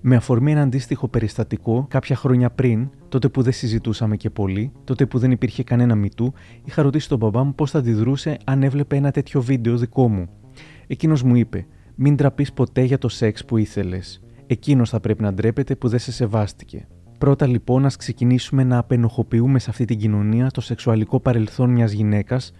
[0.00, 5.06] με αφορμή ένα αντίστοιχο περιστατικό κάποια χρόνια πριν, τότε που δεν συζητούσαμε και πολύ, τότε
[5.06, 6.32] που δεν υπήρχε κανένα μητού,
[6.64, 10.28] είχα ρωτήσει τον μπαμπά μου πώς θα αντιδρούσε αν έβλεπε ένα τέτοιο βίντεο δικό μου.
[10.86, 14.22] Εκείνος μου είπε: Μην τραπείς ποτέ για το σεξ που ήθελες.
[14.52, 16.86] Εκείνος θα πρέπει να ντρέπεται που δεν σε σεβάστηκε.
[17.18, 22.52] Πρώτα λοιπόν, ας ξεκινήσουμε να απενοχοποιούμε σε αυτή την κοινωνία το σεξουαλικό παρελθόν μιας γυναίκας,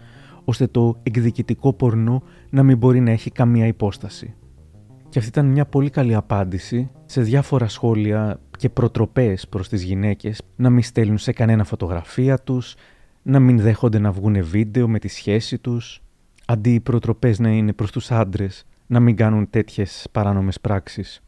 [0.43, 4.33] ώστε το εκδικητικό πορνό να μην μπορεί να έχει καμία υπόσταση.
[5.09, 10.41] Και αυτή ήταν μια πολύ καλή απάντηση σε διάφορα σχόλια και προτροπές προς τις γυναίκες
[10.55, 12.75] να μην στέλνουν σε κανένα φωτογραφία τους,
[13.21, 16.01] να μην δέχονται να βγουν βίντεο με τη σχέση τους,
[16.45, 21.21] αντί οι προτροπές να είναι προς τους άντρες να μην κάνουν τέτοιες παράνομες πράξεις.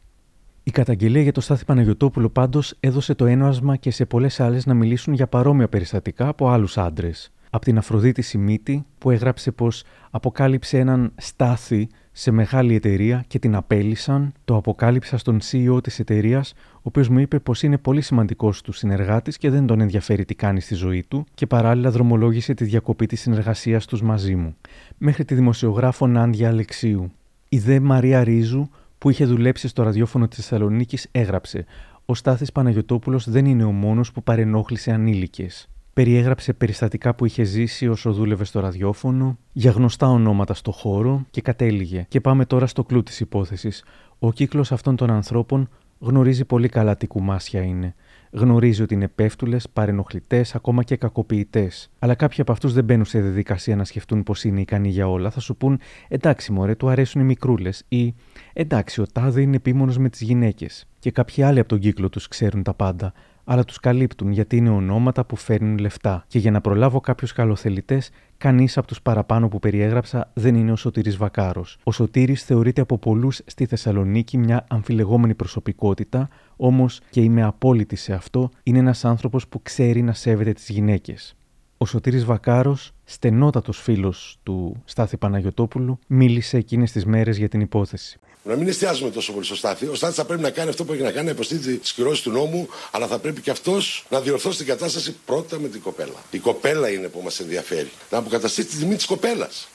[0.66, 4.74] Η καταγγελία για το Στάθη Παναγιωτόπουλο πάντως έδωσε το ένασμα και σε πολλές άλλες να
[4.74, 7.32] μιλήσουν για παρόμοια περιστατικά από άλλους άντρες.
[7.50, 13.54] Από την Αφροδίτη Σιμίτη, που έγραψε πως αποκάλυψε έναν Στάθη σε μεγάλη εταιρεία και την
[13.54, 18.62] απέλησαν, το αποκάλυψα στον CEO της εταιρείας, ο οποίος μου είπε πως είναι πολύ σημαντικός
[18.62, 22.64] του συνεργάτης και δεν τον ενδιαφέρει τι κάνει στη ζωή του, και παράλληλα δρομολόγησε τη
[22.64, 24.56] διακοπή της συνεργασίας τους μαζί μου.
[24.98, 27.12] Μέχρι τη δημοσιογράφο Νάντια Αλεξίου.
[27.48, 28.68] Η δε Μαρία Ρίζου,
[29.04, 31.64] που είχε δουλέψει στο ραδιόφωνο της Θεσσαλονίκης, έγραψε:
[32.04, 35.68] Ο Στάθης Παναγιοτόπουλος δεν είναι ο μόνος που παρενόχλησε ανήλικες.
[35.92, 41.40] Περιέγραψε περιστατικά που είχε ζήσει όσο δούλευε στο ραδιόφωνο, για γνωστά ονόματα στο χώρο και
[41.40, 42.06] κατέληγε.
[42.08, 43.84] Και πάμε τώρα στο κλου της υπόθεσης.
[44.18, 47.94] Ο κύκλος αυτών των ανθρώπων γνωρίζει πολύ καλά τι κουμάσια είναι.
[48.36, 51.90] Γνωρίζει ότι είναι πέφτουλες, παρενοχλητές, ακόμα και κακοποιητές.
[51.98, 55.30] Αλλά κάποιοι από αυτούς δεν μπαίνουν σε διαδικασία να σκεφτούν πως είναι ικανοί για όλα.
[55.30, 57.84] Θα σου πούν εντάξει, μωρέ, του αρέσουν οι μικρούλες.
[57.88, 58.14] Ή
[58.52, 60.86] εντάξει, ο τάδε είναι επίμονος με τις γυναίκες.
[60.98, 63.12] Και κάποιοι άλλοι από τον κύκλο τους ξέρουν τα πάντα
[63.44, 66.24] αλλά τους καλύπτουν γιατί είναι ονόματα που φέρνουν λεφτά.
[66.28, 70.76] Και για να προλάβω κάποιους καλοθελητές, κανείς από τους παραπάνω που περιέγραψα δεν είναι ο
[70.76, 71.78] Σωτήρης Βακάρος.
[71.84, 78.12] Ο Σωτήρης θεωρείται από πολλούς στη Θεσσαλονίκη μια αμφιλεγόμενη προσωπικότητα, όμως και είμαι απόλυτη σε
[78.12, 81.36] αυτό, είναι ένας άνθρωπος που ξέρει να σέβεται τις γυναίκες.
[81.84, 88.18] Ο Σωτήρης Βακάρος, στενότατος φίλος του Στάθη Παναγιωτόπουλου, μίλησε εκείνες τις μέρες για την υπόθεση.
[88.42, 89.86] Να μην εστιάζουμε τόσο πολύ στο Στάθη.
[89.86, 92.22] Ο Στάθης θα πρέπει να κάνει αυτό που έχει να κάνει, να υποστήριξει τις κυρώσεις
[92.22, 96.22] του νόμου, αλλά θα πρέπει και αυτός να διορθώσει την κατάσταση πρώτα με την κοπέλα.
[96.30, 97.90] Η κοπέλα είναι που μας ενδιαφέρει.
[98.10, 99.68] Να αποκαταστήσει τη τιμή της κοπέλας.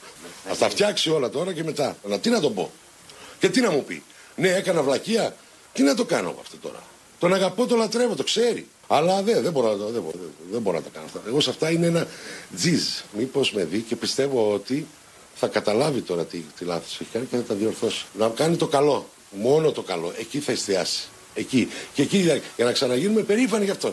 [0.50, 1.96] Α τα φτιάξει όλα τώρα και μετά.
[2.04, 2.70] Αλλά τι να τον πω;
[3.38, 4.02] Και τι να μου πει;
[4.36, 5.36] Ναι, έκανα βλακεία.
[5.72, 6.82] Τι να το κάνω από αυτό τώρα;
[7.18, 8.66] Τον αγαπώ, τον λατρεύω, το ξέρει.
[8.92, 10.18] Αλλά δεν, δεν, μπορώ, δεν, μπορώ,
[10.50, 11.20] δεν μπορώ να τα κάνω αυτά.
[11.26, 12.06] Εγώ σε αυτά είναι ένα
[12.56, 12.82] τζιζ.
[13.16, 14.86] Μήπως με δει και πιστεύω ότι
[15.34, 18.06] θα καταλάβει τώρα τι, τι λάθος έχει κάνει και θα τα διορθώσει.
[18.18, 19.06] Να κάνει το καλό.
[19.30, 20.12] Μόνο το καλό.
[20.18, 21.08] Εκεί θα εστιάσει.
[21.34, 21.68] Εκεί.
[21.94, 22.18] Και εκεί
[22.56, 23.92] για να ξαναγίνουμε περήφανοι γι' αυτό.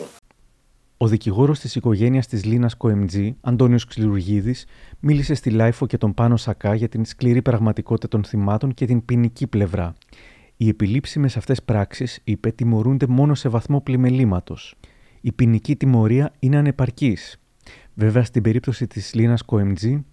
[0.96, 4.66] Ο δικηγόρος της οικογένειας της Λίνας Κοεμτζή, Αντώνιος Ξυλουργίδης,
[5.00, 9.04] μίλησε στη LiFO και τον Πάνο Σακά για την σκληρή πραγματικότητα των θυμάτων και την
[9.04, 9.94] ποινική πλευρά.
[10.60, 14.74] Οι επιλήψιμες αυτές πράξεις, είπε, τιμωρούνται μόνο σε βαθμό πλημμελήματος.
[15.20, 17.40] Η ποινική τιμωρία είναι ανεπαρκής.
[17.94, 20.04] Βέβαια, στην περίπτωση της Λίνας Κοεμτζή,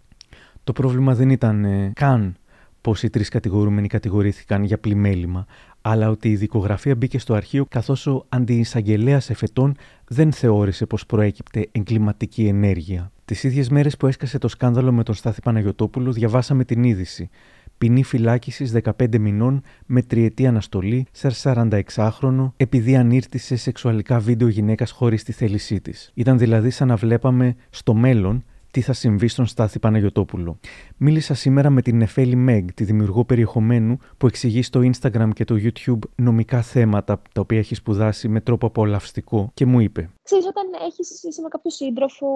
[0.64, 2.36] το πρόβλημα δεν ήταν ε, καν
[2.82, 5.46] πως οι τρεις κατηγορούμενοι κατηγορήθηκαν για πλημμέλημα,
[5.82, 9.76] αλλά ότι η δικογραφία μπήκε στο αρχείο καθώς ο αντιεισαγγελέας εφετών
[10.08, 13.12] δεν θεώρησε πως προέκυπτε εγκληματική ενέργεια.
[13.26, 17.30] Τις ίδιες μέρες που έσκασε το σκάνδαλο με τον Στάθη Παναγιοτόπουλο, διαβάσαμε την είδηση.
[17.78, 25.24] Ποινή φυλάκισης 15 μηνών με τριετή αναστολή σε 46χρονο επειδή ανήρτησε σεξουαλικά βίντεο γυναίκας χωρίς
[25.24, 26.12] τη θέλησή της.
[26.14, 28.44] Ήταν δηλαδή σαν να βλέπαμε στο μέλλον
[28.76, 30.60] τι θα συμβεί στον Στάθη Παναγιωτόπουλο.
[30.98, 35.56] Μίλησα σήμερα με την Νεφέλη Μεγ, τη δημιουργό περιεχομένου που εξηγεί στο Instagram και το
[35.64, 40.10] YouTube νομικά θέματα τα οποία έχει σπουδάσει με τρόπο απολαυστικό και μου είπε.
[40.24, 42.28] Ξέρεις, όταν έχεις είσαι με κάποιο σύντροφο,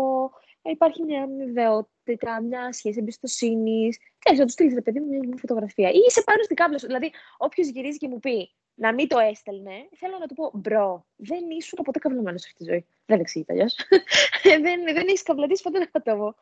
[0.61, 3.89] υπάρχει μια αμοιβαιότητα, μια σχέση εμπιστοσύνης.
[4.19, 5.89] Ξέρεις, να τους στείλεις ρε παιδί μου μια φωτογραφία.
[5.89, 9.89] Ή είσαι πάνω στην καύλα Δηλαδή, όποιος γυρίζει και μου πει να μην το έστελνες,
[9.95, 12.85] θέλω να του πω bro, δεν ήσουν ποτέ καυλωμένος σε αυτή τη ζωή.
[13.05, 13.75] Δεν εξηγείται αλλιώς.
[14.65, 16.35] δεν δεν έχει καυλαντίσει ποτέ ένα άτομο.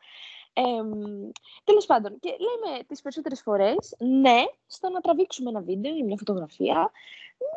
[0.58, 0.82] Ε,
[1.64, 6.16] Τέλος πάντων, και λέμε τις περισσότερες φορές ναι στο να τραβήξουμε ένα βίντεο ή μια
[6.16, 6.90] φωτογραφία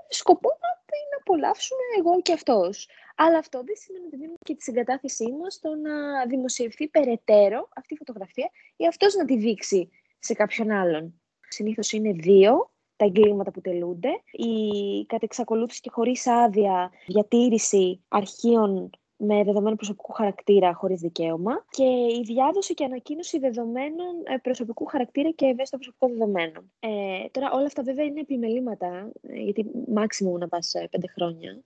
[0.07, 2.87] σκοπό να την απολαύσουμε εγώ και αυτός.
[3.15, 7.93] Αλλά αυτό δεν σημαίνει ότι δίνουμε και τη συγκατάθεσή μας στο να δημοσιευθεί περαιτέρω αυτή
[7.93, 11.21] η φωτογραφία ή αυτός να τη δείξει σε κάποιον άλλον.
[11.47, 18.89] Συνήθως είναι δύο τα εγκλήματα που τελούνται, η κατεξακολούθηση και χωρίς άδεια διατήρηση αρχείων
[19.23, 21.83] με δεδομένο προσωπικού χαρακτήρα χωρίς δικαίωμα και
[22.19, 26.71] η διάδοση και ανακοίνωση δεδομένων ε, προσωπικού χαρακτήρα και ευαίσθητων προσωπικών δεδομένων.
[26.79, 26.89] Ε,
[27.31, 31.61] τώρα όλα αυτά βέβαια είναι επιμελήματα, ε, γιατί μάξιμο να πας ε, πέντε χρόνια.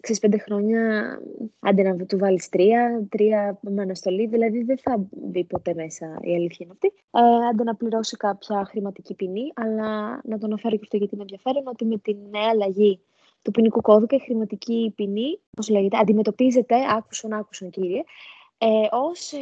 [0.00, 0.80] Ξέρεις, πέντε χρόνια,
[1.60, 6.34] άντε να του βάλεις τρία, τρία με αναστολή, δηλαδή δεν θα μπει ποτέ μέσα η
[6.34, 6.92] αλήθεια είναι αυτή.
[7.10, 11.22] Ε, άντε να πληρώσει κάποια χρηματική ποινή, αλλά να το αναφέρω και αυτό γιατί είναι
[11.22, 13.00] ενδιαφέρον, ότι με την νέα αλλαγή
[13.42, 18.02] του ποινικού κώδικα η χρηματική ποινή, πώς λέγεται, αντιμετωπίζεται, άκουσον, άκουσον κύριε,
[18.58, 19.38] ε, ως ε,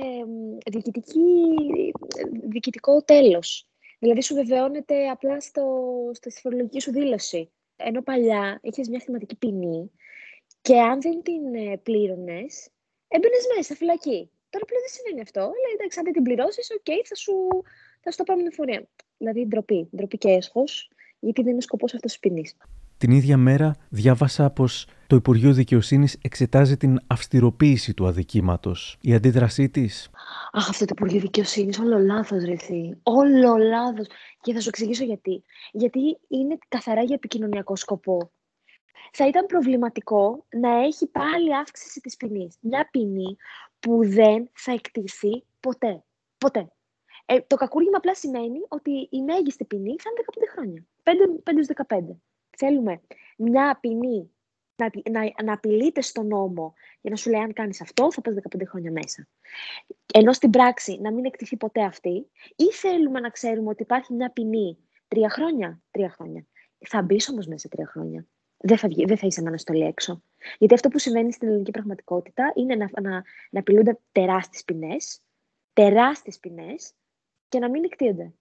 [2.43, 3.69] διοικητικό τέλος.
[3.99, 5.65] Δηλαδή σου βεβαιώνεται απλά στο,
[6.13, 7.51] στη φορολογική σου δήλωση.
[7.77, 9.91] Ενώ παλιά είχες μια χρηματική ποινή
[10.61, 12.69] και αν δεν την ε, πλήρωνες,
[13.09, 14.31] έμπαινες μέσα, φυλακή.
[14.51, 15.41] Τώρα πλέον δεν συμβαίνει αυτό.
[15.41, 17.35] Λέει εντάξει, αν δεν την πληρώσεις, οκ, θα, σου,
[18.01, 18.89] θα σου το πάμε εφορία.
[19.17, 22.57] Δηλαδή ντροπή, ντροπή και έσχος, γιατί δεν είναι σκοπός αυτός της ποινής.
[22.99, 28.97] Την ίδια μέρα διάβασα πως το Υπουργείο Δικαιοσύνης εξετάζει την αυστηροποίηση του αδικήματος.
[29.01, 30.11] Η αντίδρασή της...
[30.53, 32.97] Αχ, αυτό το Υπουργείο Δικαιοσύνης, όλο λάθος ρεθεί.
[33.03, 34.07] Όλο λάθος.
[34.41, 35.43] Και θα σου εξηγήσω γιατί.
[35.73, 38.31] Γιατί είναι καθαρά για επικοινωνιακό σκοπό.
[39.13, 42.57] Θα ήταν προβληματικό να έχει πάλι αύξηση της ποινής.
[42.61, 43.37] Μια ποινή
[43.81, 46.05] που δεν θα εκτιθεί ποτέ.
[46.39, 46.69] Ποτέ.
[47.27, 50.87] Ε, το κακούργημα απλά σημαίνει ότι η μέγιστη ποινή θα είναι 15 χρόνια.
[51.03, 51.11] 5,
[51.43, 52.17] 5 15
[52.57, 53.01] θέλουμε
[53.37, 54.31] μια ποινή
[54.77, 58.35] να, να, να απειλείται στον νόμο για να σου λέει αν κάνεις αυτό θα πας
[58.57, 59.29] 15 χρόνια μέσα.
[60.15, 64.31] Ενώ στην πράξη να μην εκτιθεί ποτέ αυτή ή θέλουμε να ξέρουμε ότι υπάρχει μια
[64.31, 66.47] ποινή τρία χρόνια, τρία χρόνια.
[66.89, 68.27] Θα μπεις όμως μέσα τρία χρόνια.
[68.57, 70.23] Δεν θα, βγει, δεν θα είσαι με αναστολή έξω.
[70.59, 73.11] Γιατί αυτό που συμβαίνει στην ελληνική πραγματικότητα είναι να, να,
[73.51, 75.21] να απειλούνται τεράστιες ποινές,
[75.73, 76.93] τεράστιες ποινές
[77.49, 78.33] και να μην εκτίονται.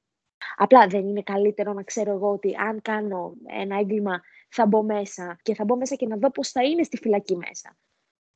[0.55, 5.39] Απλά δεν είναι καλύτερο να ξέρω εγώ ότι αν κάνω ένα έγκλημα θα μπω μέσα
[5.41, 7.77] και θα μπω μέσα και να δω πώς θα είναι στη φυλακή μέσα.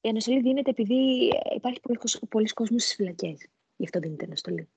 [0.01, 1.79] Η αναστολή δίνεται επειδή υπάρχει
[2.29, 3.47] πολλοί κόσμος στις φυλακές.
[3.75, 4.69] Γι' αυτό δίνεται αναστολή.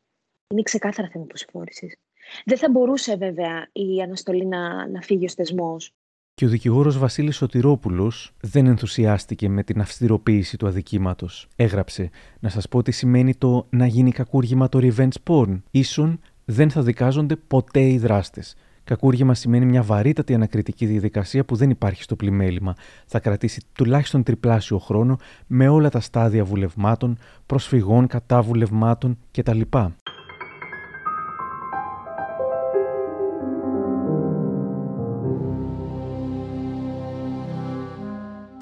[0.53, 1.99] Είναι ξεκάθαρα θέμα προσφόρηση.
[2.45, 5.95] Δεν θα μπορούσε βέβαια η αναστολή να, να φύγει ο θεσμός.
[6.35, 11.49] Και ο δικηγόρος Βασίλης Σωτηρόπουλος δεν ενθουσιάστηκε με την αυστηροποίηση του αδικήματος.
[11.57, 15.63] Έγραψε: Να σας πω τι σημαίνει το να γίνει κακούργημα το revenge porn.
[15.71, 18.57] Ίσον δεν θα δικάζονται ποτέ οι δράστες.
[18.85, 22.75] Κακούργημα σημαίνει μια βαρύτατη ανακριτική διαδικασία που δεν υπάρχει στο πλημέλημα.
[23.07, 29.61] Θα κρατήσει τουλάχιστον τριπλάσιο χρόνο με όλα τα στάδια βουλευμάτων, προσφυγών κατά βουλευμάτων κτλ.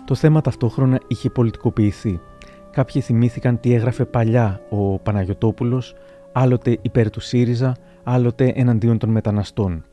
[0.05, 2.21] Το θέμα ταυτόχρονα είχε πολιτικοποιηθεί.
[2.71, 5.95] Κάποιοι θυμήθηκαν τι έγραφε παλιά ο Παναγιωτόπουλος
[6.33, 9.85] άλλοτε υπέρ του ΣΥΡΙΖΑ, άλλοτε εναντίον των μεταναστών.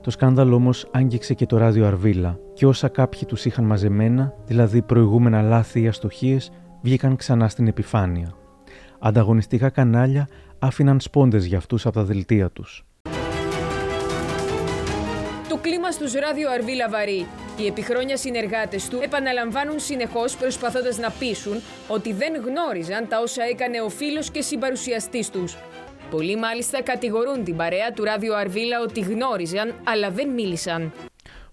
[0.00, 4.82] Το σκάνδαλο όμως άγγιξε και το ράδιο Αρβίλα και όσα κάποιοι τους είχαν μαζεμένα, δηλαδή
[4.82, 6.50] προηγούμενα λάθη ή αστοχίες,
[6.82, 8.34] βγήκαν ξανά στην επιφάνεια.
[8.98, 12.84] Ανταγωνιστικά κανάλια άφηναν σπόντες για αυτούς από τα δελτία τους.
[15.48, 17.26] Το κλίμα στους ράδιο Αρβίλα βαρύ.
[17.56, 23.80] Οι επιχρόνια συνεργάτες του επαναλαμβάνουν συνεχώς προσπαθώντας να πείσουν ότι δεν γνώριζαν τα όσα έκανε
[23.80, 25.56] ο φίλος και συμπαρουσιαστής τους.
[26.10, 30.92] Πολλοί μάλιστα κατηγορούν την παρέα του Ράδιο Αρβίλα ότι γνώριζαν, αλλά δεν μίλησαν.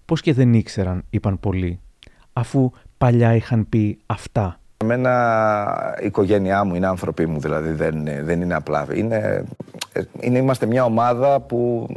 [0.04, 1.80] Πώς και δεν ήξεραν, είπαν πολλοί,
[2.32, 4.60] αφού παλιά είχαν πει αυτά.
[4.82, 8.86] Εμένα η οικογένειά μου είναι άνθρωποι μου, δηλαδή δεν, δεν είναι απλά.
[8.94, 9.44] Είναι,
[10.20, 11.88] είναι, είμαστε μια ομάδα που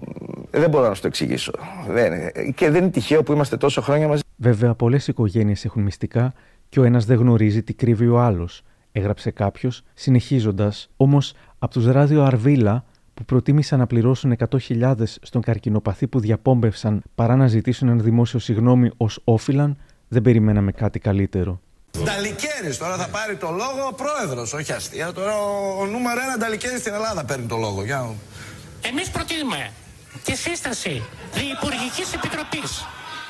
[0.51, 1.51] δεν μπορώ να σου το εξηγήσω.
[1.89, 2.11] Δεν,
[2.55, 4.21] και δεν είναι τυχαίο που είμαστε τόσο χρόνια μαζί.
[4.35, 6.33] Βέβαια, πολλές οικογένειες έχουν μυστικά
[6.69, 10.89] και ο ένας δεν γνωρίζει τι κρύβει ο άλλος, έγραψε κάποιος, συνεχίζοντας.
[10.97, 17.35] Όμως από τους ράδιο Αρβίλα που προτίμησαν να πληρώσουν 100.000 στον καρκινοπαθή που διαπόμπευσαν παρά
[17.35, 21.61] να ζητήσουν ένα δημόσιο συγγνώμη ως όφυλαν, δεν περιμέναμε κάτι καλύτερο.
[22.03, 25.13] Νταλικέρη τώρα θα πάρει το λόγο ο πρόεδρος, όχι αστεία.
[25.13, 25.37] Τώρα
[25.79, 27.81] ο, νούμερο ένα Νταλικέρης στην Ελλάδα παίρνει το λόγο.
[28.81, 29.71] Εμείς προτείνουμε
[30.23, 31.03] τη σύσταση
[31.33, 32.85] Διυπουργική Επιτροπής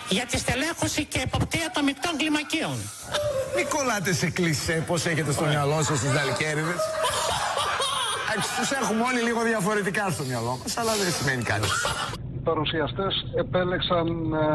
[0.10, 2.78] για τη στελέχωση και εποπτεία των μεικτών κλιμακίων.
[3.56, 6.82] Μην κολλάτε σε κλισέ πώς έχετε στο μυαλό σας τους Νταλικέριδες;
[8.60, 11.67] Τους έχουμε όλοι λίγο διαφορετικά στο μυαλό μας, αλλά δεν σημαίνει κάτι
[12.50, 14.46] παρουσιαστές επέλεξαν να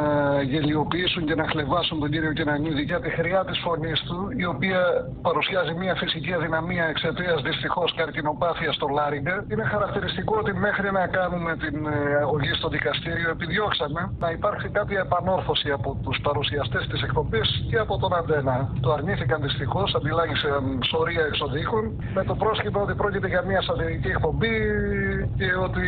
[0.53, 4.81] γελιοποιήσουν και να χλεβάσουν τον κύριο Κενανίδη για τη χρειά της φωνής του, η οποία
[5.27, 9.35] παρουσιάζει μια φυσική αδυναμία εξαιτίας δυστυχώς καρκινοπάθεια στο Λάριγκε.
[9.53, 15.01] Είναι χαρακτηριστικό ότι μέχρι να κάνουμε την ε, αγωγή στο δικαστήριο επιδιώξαμε να υπάρξει κάποια
[15.07, 18.57] επανόρθωση από τους παρουσιαστές της εκπομπής και από τον Αντένα.
[18.81, 21.83] Το αρνήθηκαν δυστυχώς, αντιλάγησαν σωρία εξοδίκων
[22.15, 24.57] με το πρόσχημα ότι πρόκειται για μια σατυρική εκπομπή
[25.39, 25.87] και ότι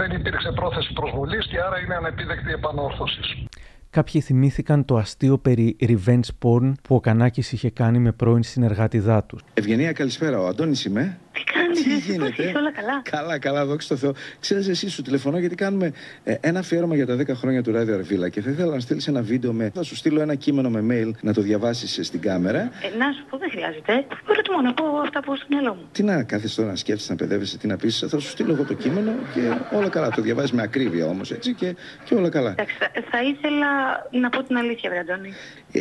[0.00, 3.46] δεν υπήρξε πρόθεση προσβολή προσβολή και άρα είναι ανεπίδεκτη επανόρθωσης.
[3.90, 8.98] Κάποιοι θυμήθηκαν το αστείο περί revenge porn που ο Κανάκης είχε κάνει με πρώην συνεργάτη
[8.98, 9.38] δάτου.
[9.54, 10.40] Ευγενία, καλησπέρα.
[10.40, 11.18] Ο Αντώνης είμαι.
[11.36, 13.02] Τι κάνεις, Τι πώς γίνεται; είσαι, όλα καλά.
[13.10, 14.12] Καλά, καλά, δόξα τω Θεώ.
[14.40, 15.92] Ξέρεις, εσύ σου τηλεφωνώ γιατί κάνουμε
[16.24, 19.06] ε, ένα αφιέρωμα για τα 10 χρόνια του Ράδιο Αρβίλα και θα ήθελα να στείλεις
[19.08, 19.70] ένα βίντεο με.
[19.74, 22.60] Θα σου στείλω ένα κείμενο με mail να το διαβάσεις στην κάμερα.
[22.60, 24.04] Ε, να σου πω, δεν χρειάζεται.
[24.24, 25.88] Προτιμώ να πω αυτά που έχω στο μυαλό μου.
[25.92, 27.98] Τι να κάθεσαι τώρα να σκέφτεσαι, να παιδεύεσαι, τι να πεις.
[28.08, 29.40] Θα σου στείλω εγώ το κείμενο και
[29.76, 30.10] όλα καλά.
[30.10, 32.50] Το διαβάζεις με ακρίβεια όμως έτσι και, και όλα καλά.
[32.50, 33.66] Εντάξει, θα, θα ήθελα
[34.10, 35.32] να πω την αλήθεια, βρε Αντώνη.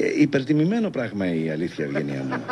[0.02, 2.36] Ε, υπερτιμημένο πράγμα η αλήθεια, Ευγενία μου.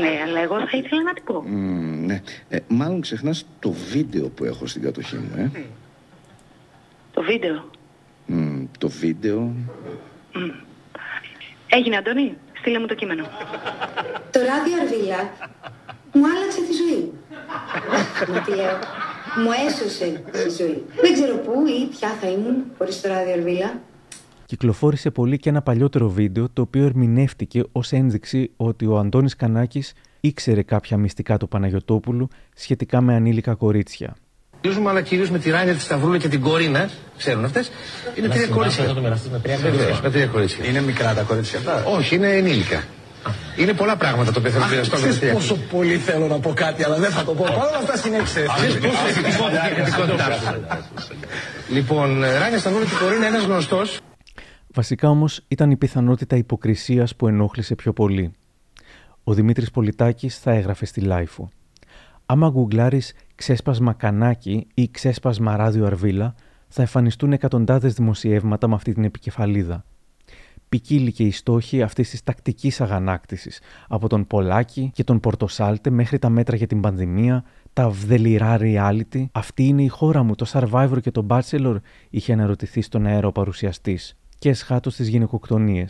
[0.00, 1.42] Ναι, αλλά εγώ θα ήθελα να την πω.
[1.46, 2.22] Μμμ, ναι.
[2.48, 5.50] Ε, μάλλον ξεχνάς το βίντεο που έχω στην κατοχή μου, ε.
[7.12, 7.70] Το βίντεο.
[8.26, 9.54] Μμ, το βίντεο.
[11.66, 12.36] Έγινε, Αντώνη.
[12.58, 13.24] Στείλε μου το κείμενο.
[14.30, 15.30] Το ράδιο Αρβίλα
[16.12, 17.12] μου άλλαξε τη ζωή.
[18.32, 18.78] Μα τι λέω.
[19.42, 20.84] Μου έσωσε τη ζωή.
[21.00, 23.80] Δεν ξέρω πού ή ποια θα ήμουν χωρίς το ράδιο Αρβίλα.
[24.54, 29.82] Κυκλοφόρησε πολύ και ένα παλιότερο βίντεο το οποίο ερμηνεύτηκε ω ένδειξη ότι ο Αντώνη Κανάκη
[30.20, 34.16] ήξερε κάποια μυστικά του Παναγιοτόπουλου σχετικά με ανήλικα κορίτσια.
[34.62, 36.90] Μιλήσουμε, αλλά κυρίω με τη Ράνια, τη Σταυρούλα και την Κορίνα.
[37.18, 37.64] Ξέρουν αυτές.
[38.14, 38.84] Είναι τρία κορίτσια.
[38.84, 40.00] Θα το μοιραστείς με τρία Βεβαίως, κορίτσια.
[40.02, 40.64] με τρία κορίτσια.
[40.68, 41.84] Είναι μικρά τα κορίτσια αυτά.
[41.84, 42.82] Όχι, είναι ενήλικα.
[43.56, 45.32] Είναι πολλά πράγματα τα οποία θέλω να μοιραστώ με Ξέρεις τρία.
[45.32, 47.42] πόσο πολύ θέλω να πω κάτι, αλλά δεν θα το πω.
[47.44, 48.46] Παρ' όλα αυτά συνέχισε.
[48.56, 50.64] Ξέρεις πόσο θετικότητα έχει η θετικότητά σου.
[51.70, 53.82] Λοιπόν, Ράνια, Σταυρούλα και Κορίνα, ένα γνωστό.
[54.74, 58.32] Βασικά όμως ήταν η πιθανότητα υποκρισίας που ενόχλησε πιο πολύ.
[59.24, 61.48] Ο Δημήτρης Πολιτάκης θα έγραφε στη LiFO.
[62.26, 66.34] Άμα γκουγκλάρεις ξέσπασμα κανάκι ή ξέσπασμα ράδιο αρβίλα,
[66.68, 69.84] θα εμφανιστούν εκατοντάδες δημοσιεύματα με αυτή την επικεφαλίδα.
[70.68, 76.18] Ποικίλη και η στόχη αυτής της τακτικής αγανάκτησης, από τον Πολάκη και τον Πορτοσάλτε μέχρι
[76.18, 79.24] τα μέτρα για την πανδημία, τα βδελιρά reality.
[79.32, 81.76] Αυτή είναι η χώρα μου, το Survivor και το Bachelor,
[82.10, 85.86] είχε αναρωτηθεί στον αέρα ο παρουσιαστής και εσχάτω στι γυναικοκτονίε.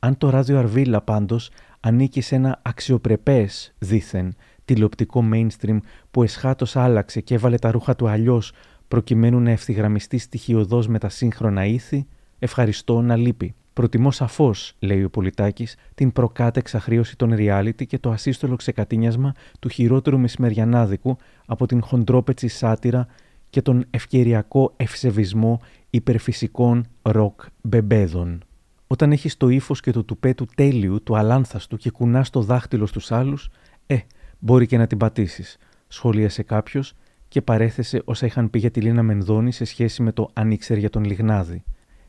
[0.00, 5.78] Αν το ράδιο Αρβίλα πάντως ανήκει σε ένα αξιοπρεπές δήθεν τηλεοπτικό mainstream
[6.10, 8.52] που εσχάτως άλλαξε και έβαλε τα ρούχα του αλλιώς
[8.88, 12.06] προκειμένου να ευθυγραμμιστεί στοιχειοδός με τα σύγχρονα ήθη,
[12.38, 13.54] ευχαριστώ να λείπει.
[13.72, 19.68] Προτιμώ σαφώς, λέει ο Πολιτάκης, την προκάτεξα χρέωση των reality και το ασύστολο ξεκατίνιασμα του
[19.68, 23.06] χειρότερου μεσημεριανάδικου από την χοντρόπετσι σάτυρα
[23.50, 28.42] και τον ευκαιριακό ευσεβισμό υπερφυσικών ροκ μπεμπέδων.
[28.86, 32.86] Όταν έχεις το ύφος και το τουπέ του τέλειου, του αλάνθαστου και κουνά το δάχτυλο
[32.86, 33.50] στους άλλους,
[33.86, 33.98] ε,
[34.38, 35.58] μπορεί και να την πατήσεις,
[35.88, 36.94] σχολίασε κάποιος
[37.28, 40.80] και παρέθεσε όσα είχαν πει για τη Λίνα Μενδώνη σε σχέση με το αν ήξερε
[40.80, 41.62] για τον Λιγνάδη.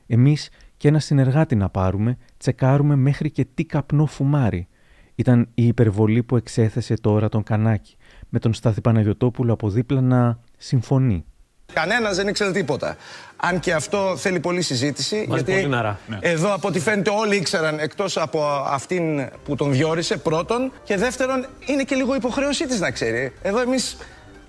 [0.08, 4.68] Εμείς και ένα συνεργάτη να πάρουμε, τσεκάρουμε μέχρι και τι καπνό φουμάρει.
[5.16, 7.96] Ήταν η υπερβολή που εξέθεσε τώρα τον Κανάκη,
[8.30, 11.26] με τον Στάθη Παναγιωτόπουλο από δίπλα να συμφωνεί.
[11.74, 12.96] Κανένας δεν ήξερε τίποτα.
[13.36, 15.26] Αν και αυτό θέλει πολλή συζήτηση.
[15.28, 16.00] Μας γιατί πολύ ναρά.
[16.08, 16.18] Ναι.
[16.22, 20.72] εδώ από ό,τι φαίνεται όλοι ήξεραν εκτός από αυτήν που τον διόρισε πρώτον.
[20.84, 23.34] Και δεύτερον, είναι και λίγο υποχρέωσή της να ξέρει.
[23.42, 23.98] Εδώ εμείς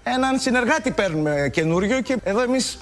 [0.03, 2.79] έναν συνεργάτη παίρνουμε καινούριο και εδώ εμείς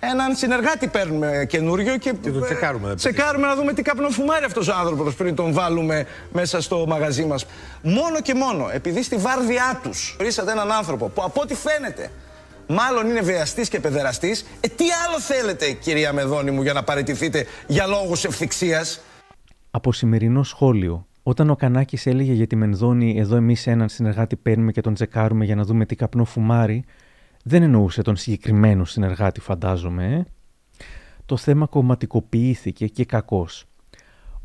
[0.00, 4.68] έναν συνεργάτη παίρνουμε καινούριο και, Και το τσεκάρουμε, δεν τσεκάρουμε να δούμε τι καπνοφουμάρει αυτός
[4.68, 7.46] ο άνθρωπος πριν τον βάλουμε μέσα στο μαγαζί μας.
[7.82, 12.10] Μόνο και μόνο επειδή στη βάρδιά τους ορίσατε έναν άνθρωπο που από ό,τι φαίνεται
[12.66, 17.46] μάλλον είναι βιαστής και παιδεραστής, ε, τι άλλο θέλετε κυρία Μεδόνη μου για να παραιτηθείτε
[17.66, 19.00] για λόγους ευθυξίας;
[19.70, 21.06] Από σημερινό σχόλιο.
[21.22, 25.44] Όταν ο Κανάκης έλεγε για τη Μενδώνη, εδώ εμείς έναν συνεργάτη παίρνουμε και τον τσεκάρουμε
[25.44, 26.84] για να δούμε τι καπνό φουμάρει,
[27.42, 30.14] δεν εννοούσε τον συγκεκριμένο συνεργάτη, φαντάζομαι.
[30.14, 30.24] Ε;
[31.26, 33.64] Το θέμα κομματικοποιήθηκε και κακώς.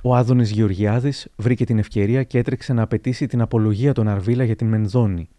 [0.04, 4.56] Ο Άδωνης Γεωργιάδης βρήκε την ευκαιρία και έτρεξε να απαιτήσει την απολογία των Αρβίλα για
[4.56, 5.30] τη Μενδώνη.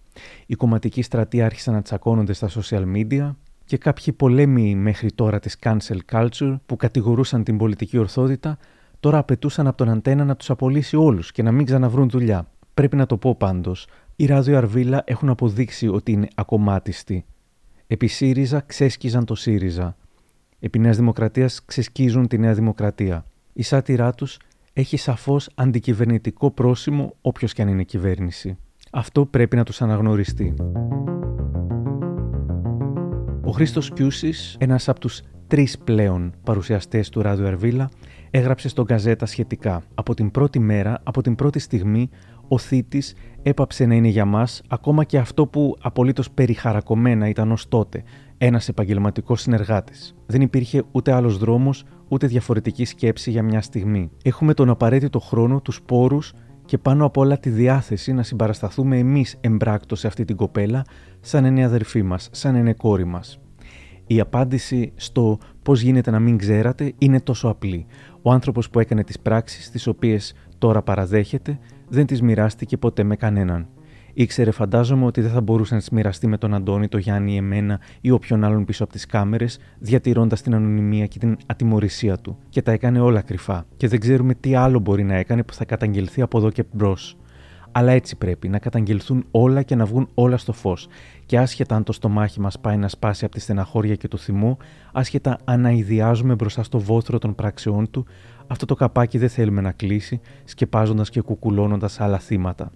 [0.47, 5.57] Οι κομματικοί στρατοί άρχισαν να τσακώνονται στα social media και κάποιοι πολέμοι μέχρι τώρα της
[5.63, 8.59] cancel culture που κατηγορούσαν την πολιτική ορθότητα
[9.01, 12.49] τώρα απαιτούσαν από τον Αντένα να τους απολύσει όλους και να μην ξαναβρούν δουλειά.
[12.75, 17.25] Πρέπει να το πω πάντως, οι Ράδιο Αρβίλα έχουν αποδείξει ότι είναι ακομμάτιστοι.
[17.87, 19.97] Επί ΣΥΡΙΖΑ ξέσκιζαν το ΣΥΡΙΖΑ.
[20.61, 23.25] Επί Νέας Δημοκρατίας ξεσκίζουν τη Νέα Δημοκρατία.
[23.53, 24.39] Η σάτυρά τους
[24.73, 28.59] έχει σαφώς αντικυβερνητικό πρόσημο όποιος και αν είναι η κυβέρνηση.
[28.95, 30.55] Αυτό πρέπει να τους αναγνωριστεί.
[33.45, 37.91] Ο Χρήστος Κιούσης, ένας από τους τρεις πλέον παρουσιαστές του Ράδιο Αρβίλα,
[38.31, 39.83] έγραψε στον Καζέτα σχετικά.
[39.95, 42.09] Από την πρώτη μέρα, από την πρώτη στιγμή,
[42.49, 47.69] ο Θήτης έπαψε να είναι για μας ακόμα και αυτό που απολύτως περιχαρακωμένα ήταν ως
[47.69, 48.03] τότε,
[48.39, 50.15] ένας επαγγελματικός συνεργάτης.
[50.27, 54.11] Δεν υπήρχε ούτε άλλος δρόμος, ούτε διαφορετική σκέψη για μια στιγμή.
[54.23, 56.33] Έχουμε τον απαραίτητο χρόνο, τους πόρους
[56.65, 60.85] και πάνω απ' όλα τη διάθεση να συμπαρασταθούμε εμείς εμπράκτος σε αυτή την κοπέλα,
[61.21, 63.41] σαν είναι αδερφή μας, σαν είναι κόρη μας.
[64.07, 67.87] Η απάντηση στο πώς γίνεται να μην ξέρατε είναι τόσο απλή.
[68.23, 71.59] Ο άνθρωπος που έκανε τις πράξεις, τις οποίες τώρα παραδέχεται,
[71.89, 73.69] δεν τις μοιράστηκε ποτέ με κανέναν.
[74.15, 77.81] Ήξερε, φαντάζομαι, ότι δεν θα μπορούσε να τι μοιραστεί με τον Αντώνη, τον Γιάννη, εμένα
[78.01, 82.39] ή όποιον άλλον πίσω από τις κάμερες, διατηρώντας την ανωνυμία και την ατιμορρησία του.
[82.49, 83.67] Και τα έκανε όλα κρυφά.
[83.77, 87.17] Και δεν ξέρουμε τι άλλο μπορεί να έκανε που θα καταγγελθεί από εδώ και μπρος.
[87.73, 90.89] Αλλά έτσι πρέπει, να καταγγελθούν όλα και να βγουν όλα στο φως.
[91.27, 94.57] Και άσχετα αν το στομάχι μας πάει να σπάσει από τη στεναχώρια και το θυμό,
[94.93, 98.07] άσχετα αν αειδιάζουμε μπροστά στο βόθρο των πράξεών του,
[98.47, 102.73] αυτό το καπάκι δεν θέλουμε να κλείσει, σκεπάζοντας και κουκουλώνοντας άλλα θύματα.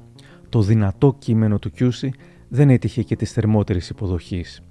[0.48, 2.12] Το δυνατό κείμενο του Κιούση
[2.48, 4.62] δεν έτυχε και της θερμότερης υποδοχής.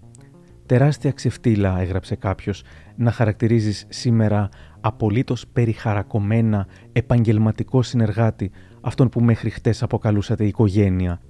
[0.66, 2.64] Τεράστια ξεφτύλα, έγραψε κάποιος,
[2.96, 4.50] να χαρακτηρίζεις σήμερα
[4.82, 8.52] απολύτως περιχαρακωμένα επαγγελματικό συνεργάτη
[8.82, 11.22] αυτόν που μέχρι χτες αποκαλούσατε οικογένεια.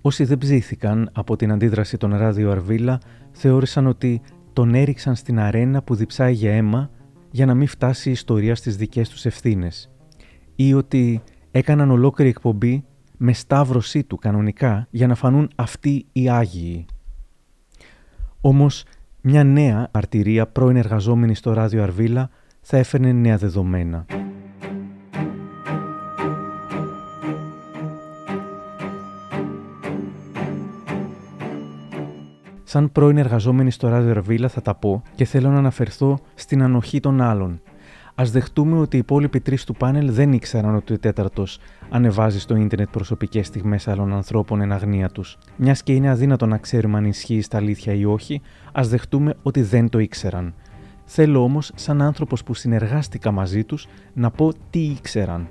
[0.00, 3.00] Όσοι δεν ψήθηκαν από την αντίδραση των ράδιο Αρβίλα
[3.30, 4.20] θεώρησαν ότι
[4.52, 6.90] τον έριξαν στην αρένα που διψάει για αίμα
[7.30, 9.90] για να μην φτάσει η ιστορία στις δικές τους ευθύνες
[10.56, 12.84] ή ότι έκαναν ολόκληρη εκπομπή
[13.24, 16.86] με σταύρωσή του κανονικά για να φανούν αυτοί οι Άγιοι.
[18.40, 18.84] Όμως
[19.20, 24.06] μια νέα αρτηρία πρώην εργαζόμενη στο ράδιο Αρβίλα θα έφερνε νέα δεδομένα.
[32.64, 37.00] Σαν πρώην εργαζόμενη στο ράδιο Αρβίλα θα τα πω και θέλω να αναφερθώ στην ανοχή
[37.00, 37.60] των άλλων.
[38.14, 41.58] Α δεχτούμε ότι οι υπόλοιποι τρεις του πάνελ δεν ήξεραν ότι ο τέταρτος
[41.90, 45.38] ανεβάζει στο ίντερνετ προσωπικές στιγμές άλλων ανθρώπων εν αγνία τους.
[45.56, 48.40] Μιας και είναι αδύνατο να ξέρουμε αν ισχύει στα αλήθεια ή όχι,
[48.72, 50.54] ας δεχτούμε ότι δεν το ήξεραν.
[51.04, 55.48] Θέλω όμως, σαν άνθρωπος που συνεργάστηκα μαζί τους, να πω τι ήξεραν.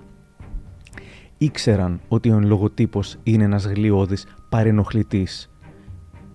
[1.38, 5.51] Ήξεραν ότι ο λογοτύπος είναι ένας γλιώδης παρενοχλητής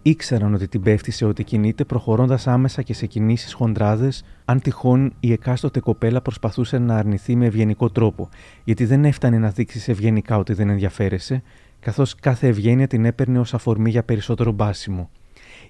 [0.09, 5.13] ήξεραν ότι την πέφτει σε ό,τι κινείται, προχωρώντας άμεσα και σε κινήσεις χοντράδες, αν τυχόν
[5.21, 8.29] η εκάστοτε κοπέλα προσπαθούσε να αρνηθεί με ευγενικό τρόπο,
[8.65, 11.43] γιατί δεν έφτανε να δείξει ευγενικά ότι δεν ενδιαφέρεσαι,
[11.81, 15.11] καθώς κάθε ευγένεια την έπαιρνε ως αφορμή για περισσότερο μπάσιμο.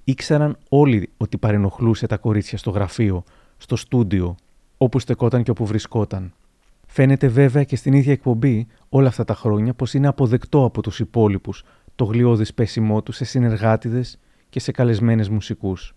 [0.05, 3.24] Ήξεραν όλοι ότι παρενοχλούσε τα κορίτσια στο γραφείο,
[3.57, 4.37] στο στούντιο,
[4.76, 6.32] όπου στεκόταν και όπου βρισκόταν.
[6.87, 11.01] Φαίνεται βέβαια και στην ίδια εκπομπή όλα αυτά τα χρόνια πως είναι αποδεκτό από τους
[11.01, 11.64] υπόλοιπους
[11.95, 14.18] το γλιώδη πέσιμό τους σε συνεργάτηδες
[14.57, 15.94] και σε καλεσμένες μουσικούς.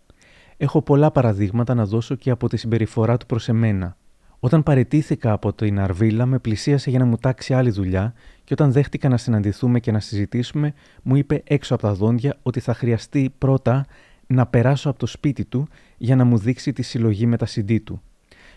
[0.58, 3.98] Έχω πολλά παραδείγματα να δώσω και από τη συμπεριφορά του προς εμένα.
[4.40, 8.72] Όταν παρετήθηκα από την Αρβίλα, με πλησίασε για να μου τάξει άλλη δουλειά και όταν
[8.72, 13.34] δέχτηκα να συναντηθούμε και να συζητήσουμε, μου είπε έξω από τα δόντια ότι θα χρειαστεί
[13.38, 13.86] πρώτα
[14.28, 17.78] να περάσω από το σπίτι του για να μου δείξει τη συλλογή με τα CD
[17.84, 18.02] του.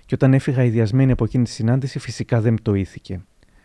[0.07, 3.20] Και όταν έφυγα ιδιασμένη από εκείνη τη συνάντηση, φυσικά δεν πτωήθηκε.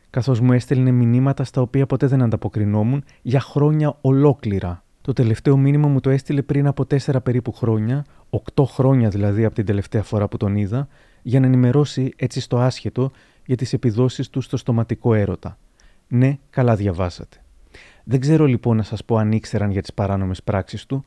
[0.09, 4.81] Καθώς μου έστελνε μηνύματα στα οποία ποτέ δεν ανταποκρινόμουν για χρόνια ολόκληρα.
[5.07, 9.55] Το τελευταίο μήνυμα μου το έστειλε πριν από τέσσερα περίπου χρόνια, οκτώ χρόνια δηλαδή από
[9.55, 10.87] την τελευταία φορά που τον είδα,
[11.21, 13.11] για να ενημερώσει έτσι στο άσχετο
[13.45, 15.57] για τις επιδόσεις του στο στοματικό έρωτα.
[16.07, 17.37] Ναι, καλά διαβάσατε.
[18.03, 21.03] Δεν ξέρω λοιπόν να σας πω αν ήξεραν για τις παράνομες πράξεις του,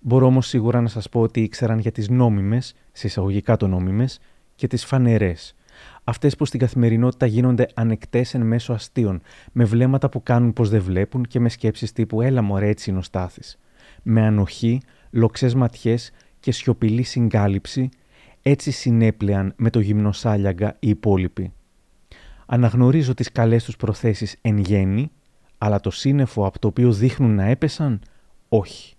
[0.00, 4.20] μπορώ όμως σίγουρα να σας πω ότι ήξεραν για τις νόμιμες, σε εισαγωγικά το νόμιμες,
[4.54, 5.54] και τις φανερές,
[6.04, 9.20] αυτές που στην καθημερινότητα γίνονται ανεκτές εν μέσω αστείων,
[9.52, 12.98] με βλέμματα που κάνουν πως δεν βλέπουν και με σκέψεις τύπου Έλα μωρέ, έτσι είναι
[12.98, 13.58] ο Στάθης.
[14.02, 14.80] Με ανοχή,
[15.10, 17.88] λοξές ματιές και σιωπηλή συγκάλυψη,
[18.42, 21.52] έτσι συνέπλεαν με το γυμνοσάλιαγκα οι υπόλοιποι.
[22.46, 25.10] Αναγνωρίζω τις καλές τους προθέσεις εν γέννη,
[25.58, 28.00] αλλά το σύννεφο από το οποίο δείχνουν να έπεσαν,
[28.48, 28.94] όχι.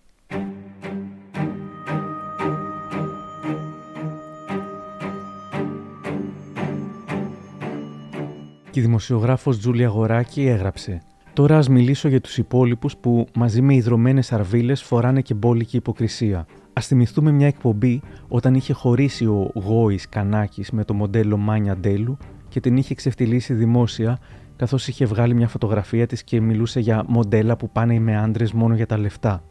[8.71, 11.01] Και η δημοσιογράφος Τζούλια Γοράκη έγραψε
[11.33, 16.45] «Τώρα ας μιλήσω για τους υπόλοιπους που μαζί με ιδρωμένες αρβίλες φοράνε και μπόλικη υποκρισία.
[16.73, 22.17] Ας θυμηθούμε μια εκπομπή όταν είχε χωρίσει ο Γόης Κανάκης με το μοντέλο Μάνια Ντέλου
[22.49, 24.19] και την είχε ξεφτυλίσει δημόσια
[24.55, 28.75] καθώς είχε βγάλει μια φωτογραφία της και μιλούσε για μοντέλα που πάνε με άντρες μόνο
[28.75, 29.43] για τα λεφτά.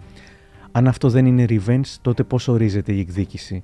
[0.73, 3.63] Αν αυτό δεν είναι revenge, τότε πώς ορίζεται η εκδίκηση;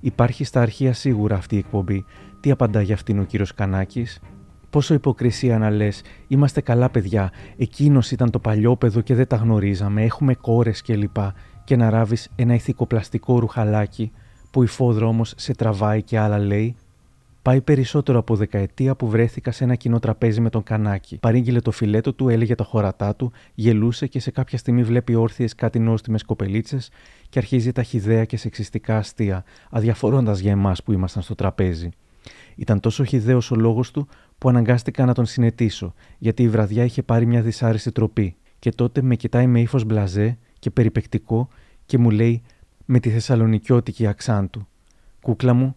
[0.00, 2.04] Υπάρχει στα αρχεία σίγουρα αυτή η εκπομπή.
[2.40, 4.20] Τι απαντά για αυτήν ο κύριος Κανάκης,
[4.70, 10.02] Πόσο υποκρισία να λες, είμαστε καλά παιδιά, εκείνος ήταν το παλιόπαιδο και δεν τα γνωρίζαμε,
[10.02, 11.14] έχουμε κόρες κλπ.
[11.14, 11.32] Και,
[11.64, 14.12] και να ράβεις ένα ηθικοπλαστικό ρουχαλάκι
[14.50, 16.76] που η φόδρα όμως σε τραβάει και άλλα λέει.
[17.42, 21.18] Πάει περισσότερο από δεκαετία που βρέθηκα σε ένα κοινό τραπέζι με τον Κανάκι.
[21.18, 25.54] Παρήγγειλε το φιλέτο του, έλεγε τα χωρατά του, γελούσε και σε κάποια στιγμή βλέπει όρθιες
[25.54, 26.90] κάτι νόστιμες κοπελίτσες
[27.28, 31.88] και αρχίζει τα χιδέα και σεξιστικά αστεία, αδιαφορώντας για εμάς που ήμασταν στο τραπέζι.
[32.56, 34.08] Ήταν τόσο χιδαίο ο λόγος του
[34.38, 38.36] που αναγκάστηκα να τον συνετήσω, γιατί η βραδιά είχε πάρει μια δυσάρεστη τροπή.
[38.58, 41.48] Και τότε με κοιτάει με ύφος μπλαζέ και περιπεκτικό
[41.86, 42.42] και μου λέει:
[42.84, 44.66] με τη θεσσαλονικιώτικη αξάντου.
[45.20, 45.76] Κούκλα μου,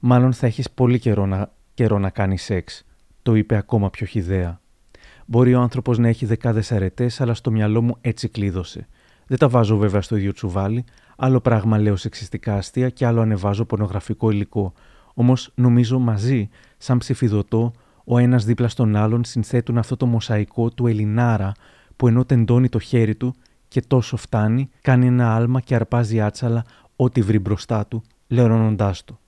[0.00, 2.84] μάλλον θα έχεις πολύ καιρό να, καιρό να κάνεις σεξ,
[3.22, 4.60] το είπε ακόμα πιο χιδέα.
[5.26, 8.86] Μπορεί ο άνθρωπος να έχει δεκάδες αρετές, αλλά στο μυαλό μου έτσι κλείδωσε.
[9.26, 10.84] Δεν τα βάζω βέβαια στο ίδιο τσουβάλι,
[11.16, 14.72] άλλο πράγμα λέω σεξιστικά αστεία και άλλο ανεβάζω πορνογραφικό υλικό.
[15.14, 16.48] Όμως νομίζω μαζί,
[16.78, 17.72] σαν ψηφιδωτό,
[18.04, 21.52] ο ένας δίπλα στον άλλον συνθέτουν αυτό το μοσαϊκό του Ελληνάρα
[21.96, 23.34] που ενώ τεντώνει το χέρι του
[23.68, 26.64] και τόσο φτάνει, κάνει ένα άλμα και αρπάζει άτσαλα
[26.96, 29.18] ό,τι βρει μπροστά του, λερώνοντάς το.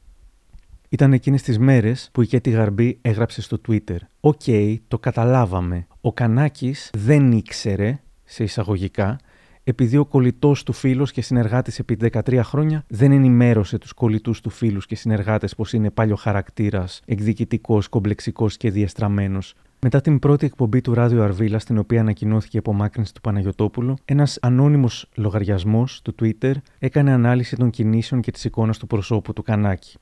[0.89, 3.97] Ήταν εκείνες τις μέρες που η Καίτη Γαρμπή έγραψε στο Twitter.
[4.20, 4.43] OK,
[4.89, 5.87] το καταλάβαμε.
[6.01, 9.18] Ο Κανάκης δεν ήξερε, σε εισαγωγικά,
[9.64, 14.50] επειδή ο κολλητός του φίλος και συνεργάτης επί 13 χρόνια δεν ενημέρωσε τους κολλητούς του
[14.50, 19.54] φίλους και συνεργάτες πως είναι παλιοχαρακτήρας, εκδικητικός, κομπλεξικός και διαστραμμένος.
[19.80, 24.38] Μετά την πρώτη εκπομπή του Ράδιο Αρβίλα, στην οποία ανακοινώθηκε η απομάκρυνση του Παναγιοτόπουλου, ένας
[24.42, 29.98] ανώνυμος λογαριασμός του Twitter έκανε ανάλυση των κινήσεων και της εικόνας του προσώπου του Κανάκη.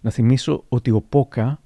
[0.00, 1.60] Να θυμίσω ότι ο Πόκα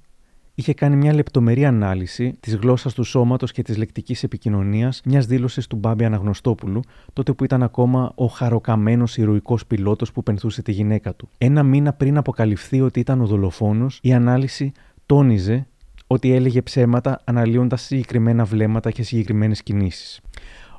[0.55, 5.67] είχε κάνει μια λεπτομερή ανάλυση της γλώσσας του σώματος και της λεκτικής επικοινωνίας μιας δήλωσης
[5.67, 6.81] του Μπάμπη Αναγνωστόπουλου,
[7.13, 11.29] τότε που ήταν ακόμα ο χαροκαμένος ηρωικός πιλότος που πενθούσε τη γυναίκα του.
[11.37, 14.71] Ένα μήνα πριν αποκαλυφθεί ότι ήταν ο δολοφόνος, η ανάλυση
[15.05, 15.67] τόνιζε
[16.07, 20.21] ότι έλεγε ψέματα αναλύοντας συγκεκριμένα βλέμματα και συγκεκριμένες κινήσεις.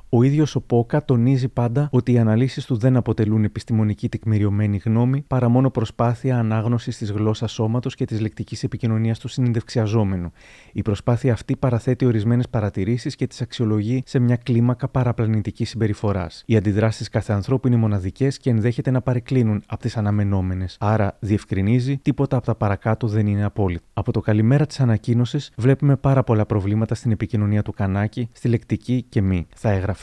[0.09, 5.23] Ο ίδιος ο Πόκα τονίζει πάντα ότι οι αναλύσεις του δεν αποτελούν επιστημονική τεκμηριωμένη γνώμη,
[5.27, 10.31] παρά μόνο προσπάθεια ανάγνωσης της γλώσσας σώματος και της λεκτικής επικοινωνίας του συνεντευξιαζόμενου.
[10.73, 16.43] Η προσπάθεια αυτή παραθέτει ορισμένες παρατηρήσεις και τις αξιολογεί σε μια κλίμακα παραπλανητική συμπεριφοράς.
[16.45, 20.77] Οι αντιδράσεις κάθε ανθρώπου είναι μοναδικές και ενδέχεται να παρεκκλίνουν από τις αναμενόμενες.
[20.79, 23.85] Άρα, διευκρινίζει, τίποτα από τα παρακάτω δεν είναι απόλυτο.
[23.93, 29.05] Από το καλημέρα της ανακοίνωσης βλέπουμε πάρα πολλά προβλήματα στην επικοινωνία του Κανάκη, στη λεκτική
[29.09, 29.47] και μη.
[29.55, 29.95] Θα έγραφε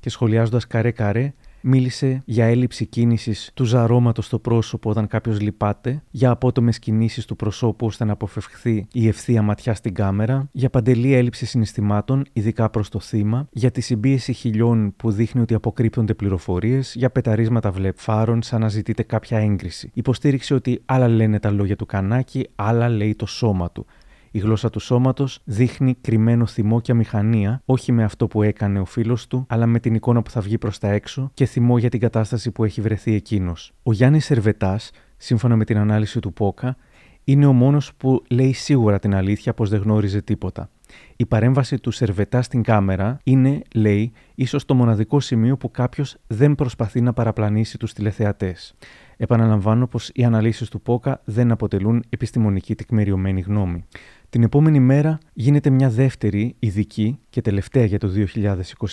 [0.00, 1.32] και σχολιάζοντας καρέ-καρέ,
[1.62, 7.36] μίλησε για έλλειψη κίνησης του ζαρώματος στο πρόσωπο όταν κάποιος λυπάται, για απότομες κινήσεις του
[7.36, 12.88] προσώπου ώστε να αποφευχθεί η ευθεία ματιά στην κάμερα, για παντελή έλλειψη συναισθημάτων, ειδικά προς
[12.88, 18.60] το θύμα, για τη συμπίεση χιλιών που δείχνει ότι αποκρύπτονται πληροφορίες, για πεταρίσματα βλεπφάρων σαν
[18.60, 19.90] να ζητείται κάποια έγκριση.
[19.94, 23.86] Υποστήριξε ότι άλλα λένε τα λόγια του κανάκι, άλλα λέει το σώμα του.
[24.30, 28.84] Η γλώσσα του σώματος δείχνει κρυμμένο θυμό και αμηχανία, όχι με αυτό που έκανε ο
[28.84, 31.88] φίλος του, αλλά με την εικόνα που θα βγει προς τα έξω και θυμό για
[31.88, 33.72] την κατάσταση που έχει βρεθεί εκείνος.
[33.82, 36.76] Ο Γιάννης Σερβετάς, σύμφωνα με την ανάλυση του Πόκα,
[37.24, 40.70] είναι ο μόνος που λέει σίγουρα την αλήθεια πως δεν γνώριζε τίποτα.
[41.16, 46.54] Η παρέμβαση του Σερβετά στην κάμερα είναι, λέει, ίσως το μοναδικό σημείο που κάποιος δεν
[46.54, 48.74] προσπαθεί να παραπλανήσει τους τηλεθεατές.
[49.16, 53.84] Επαναλαμβάνω πως οι αναλύσεις του ΠΟΚΑ δεν αποτελούν επιστημονική τεκμηριωμένη γνώμη.
[54.30, 58.10] Την επόμενη μέρα γίνεται μια δεύτερη, ειδική και τελευταία για το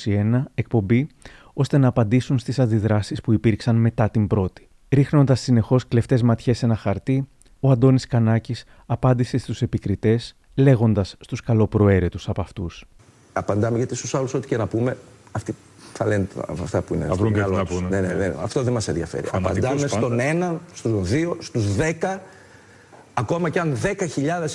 [0.05, 1.07] 2021 εκπομπή,
[1.53, 4.67] ώστε να απαντήσουν στις αντιδράσεις που υπήρξαν μετά την πρώτη.
[4.89, 7.27] Ρίχνοντας συνεχώς κλεφτές ματιές σε ένα χαρτί,
[7.59, 12.85] ο Αντώνης Κανάκης απάντησε στους επικριτές, λέγοντας στους καλοπροαίρετους από αυτούς.
[13.33, 14.97] Απαντάμε γιατί στους άλλους ό,τι και να πούμε,
[15.31, 15.55] αυτοί
[15.93, 16.27] θα λένε
[16.61, 17.81] αυτά που είναι στο μυαλό τους.
[17.81, 19.27] Ναι, ναι, ναι, αυτό δεν μας ενδιαφέρει.
[19.31, 22.21] Απαντάμε στον ένα, στους δύο, στους δέκα
[23.19, 23.95] Ακόμα και αν 10.000,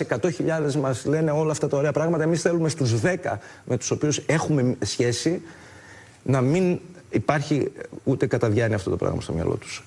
[0.09, 4.19] 100.000 μας λένε όλα αυτά τα ωραία πράγματα, εμείς θέλουμε στους 10 με τους οποίους
[4.27, 5.43] έχουμε σχέση
[6.23, 6.79] να μην
[7.11, 7.73] υπάρχει
[8.05, 9.85] ούτε κατά διάνοια αυτό το πράγμα στο μυαλό τους.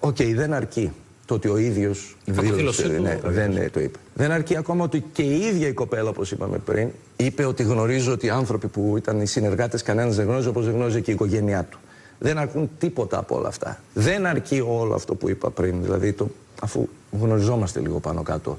[0.00, 0.92] OK, okay, δεν αρκεί
[1.26, 3.98] το ότι ο ίδιος ναι, δεν το είπε.
[4.14, 8.12] Δεν αρκεί ακόμα ότι και η ίδια η κοπέλα, όπως είπαμε πριν, είπε ότι γνωρίζω
[8.12, 11.14] ότι οι άνθρωποι που ήταν οι συνεργάτες κανένας δεν γνώριζε όπως δεν γνώριζε και η
[11.14, 11.78] οικογένειά του.
[12.18, 13.80] Δεν αρκούν τίποτα από όλα αυτά.
[13.94, 16.88] Δεν αρκεί όλο αυτό που είπα πριν, δηλαδή το αφού
[17.20, 18.58] γνωριζόμαστε λίγο πάνω κάτω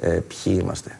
[0.00, 0.98] ε, ποιοι είμαστε.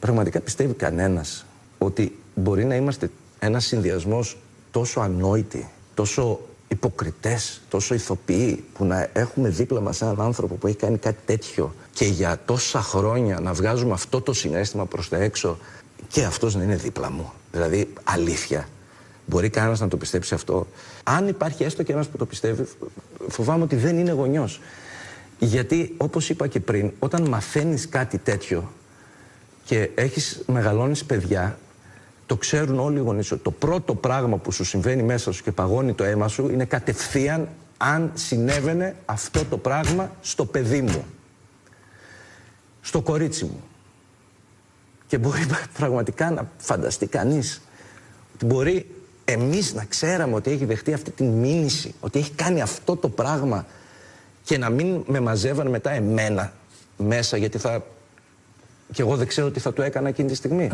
[0.00, 1.46] Πραγματικά πιστεύει κανένας
[1.78, 4.38] ότι μπορεί να είμαστε ένας συνδυασμός
[4.70, 10.76] τόσο ανόητοι, τόσο υποκριτές, τόσο ηθοποιοί που να έχουμε δίπλα μας έναν άνθρωπο που έχει
[10.76, 15.58] κάνει κάτι τέτοιο και για τόσα χρόνια να βγάζουμε αυτό το συνέστημα προς τα έξω
[16.08, 17.32] και αυτός να είναι δίπλα μου.
[17.52, 18.68] Δηλαδή αλήθεια.
[19.26, 20.66] Μπορεί κανένας να το πιστέψει αυτό.
[21.04, 22.64] Αν υπάρχει έστω και ένας που το πιστεύει,
[23.28, 24.60] φοβάμαι ότι δεν είναι γονιός.
[25.44, 28.72] Γιατί, όπως είπα και πριν, όταν μαθαίνεις κάτι τέτοιο
[29.64, 31.58] και έχεις μεγαλώνεις παιδιά,
[32.26, 35.52] το ξέρουν όλοι οι γονείς ότι το πρώτο πράγμα που σου συμβαίνει μέσα σου και
[35.52, 41.04] παγώνει το αίμα σου είναι κατευθείαν αν συνέβαινε αυτό το πράγμα στο παιδί μου,
[42.80, 43.62] στο κορίτσι μου.
[45.06, 45.46] Και μπορεί
[45.78, 47.62] πραγματικά να φανταστεί κανείς
[48.34, 48.86] ότι μπορεί
[49.24, 53.66] εμείς να ξέραμε ότι έχει δεχτεί αυτή τη μήνυση, ότι έχει κάνει αυτό το πράγμα
[54.44, 56.52] και να μην με μαζεύαν μετά εμένα
[56.96, 57.84] μέσα γιατί θα...
[58.92, 60.70] και εγώ δεν ξέρω τι θα του έκανα εκείνη τη στιγμή.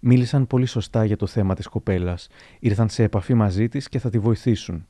[0.00, 2.28] Μίλησαν πολύ σωστά για το θέμα της κοπέλας.
[2.58, 4.86] Ήρθαν σε επαφή μαζί της και θα τη βοηθήσουν.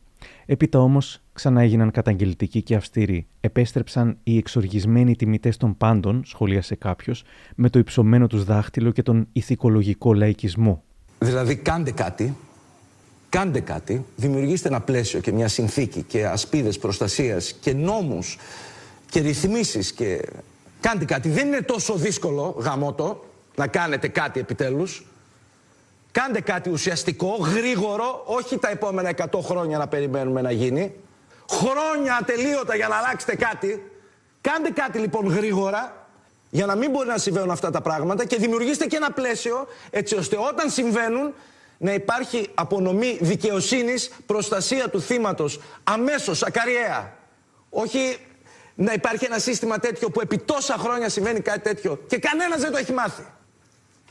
[0.46, 3.26] Έπειτα όμως ξανά έγιναν καταγγελτικοί και αυστηροί.
[3.40, 7.24] Επέστρεψαν οι εξοργισμένοι τιμητές των πάντων, σχολίασε κάποιος,
[7.54, 10.82] με το υψωμένο τους δάχτυλο και τον ηθικολογικό λαϊκισμό.
[11.18, 12.36] Δηλαδή, κάντε κάτι,
[13.28, 18.38] κάντε κάτι, δημιουργήστε ένα πλαίσιο και μια συνθήκη και ασπίδες προστασίας και νόμους
[19.10, 20.22] και ρυθμίσεις και
[20.80, 21.28] κάντε κάτι.
[21.28, 23.24] Δεν είναι τόσο δύσκολο, γαμότο,
[23.56, 25.06] να κάνετε κάτι επιτέλους.
[26.12, 30.94] Κάντε κάτι ουσιαστικό, γρήγορο, όχι τα επόμενα 100 χρόνια να περιμένουμε να γίνει.
[31.50, 33.90] Χρόνια ατελείωτα για να αλλάξετε κάτι.
[34.40, 36.06] Κάντε κάτι λοιπόν γρήγορα,
[36.50, 40.14] για να μην μπορεί να συμβαίνουν αυτά τα πράγματα και δημιουργήστε και ένα πλαίσιο έτσι
[40.14, 41.34] ώστε όταν συμβαίνουν
[41.78, 47.16] να υπάρχει απονομή δικαιοσύνης, προστασία του θύματος αμέσως, ακαριέα.
[47.70, 48.16] Όχι
[48.74, 52.70] να υπάρχει ένα σύστημα τέτοιο που επί τόσα χρόνια συμβαίνει κάτι τέτοιο και κανένας δεν
[52.70, 53.22] το έχει μάθει.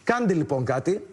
[0.04, 1.08] Κάντε λοιπόν κάτι.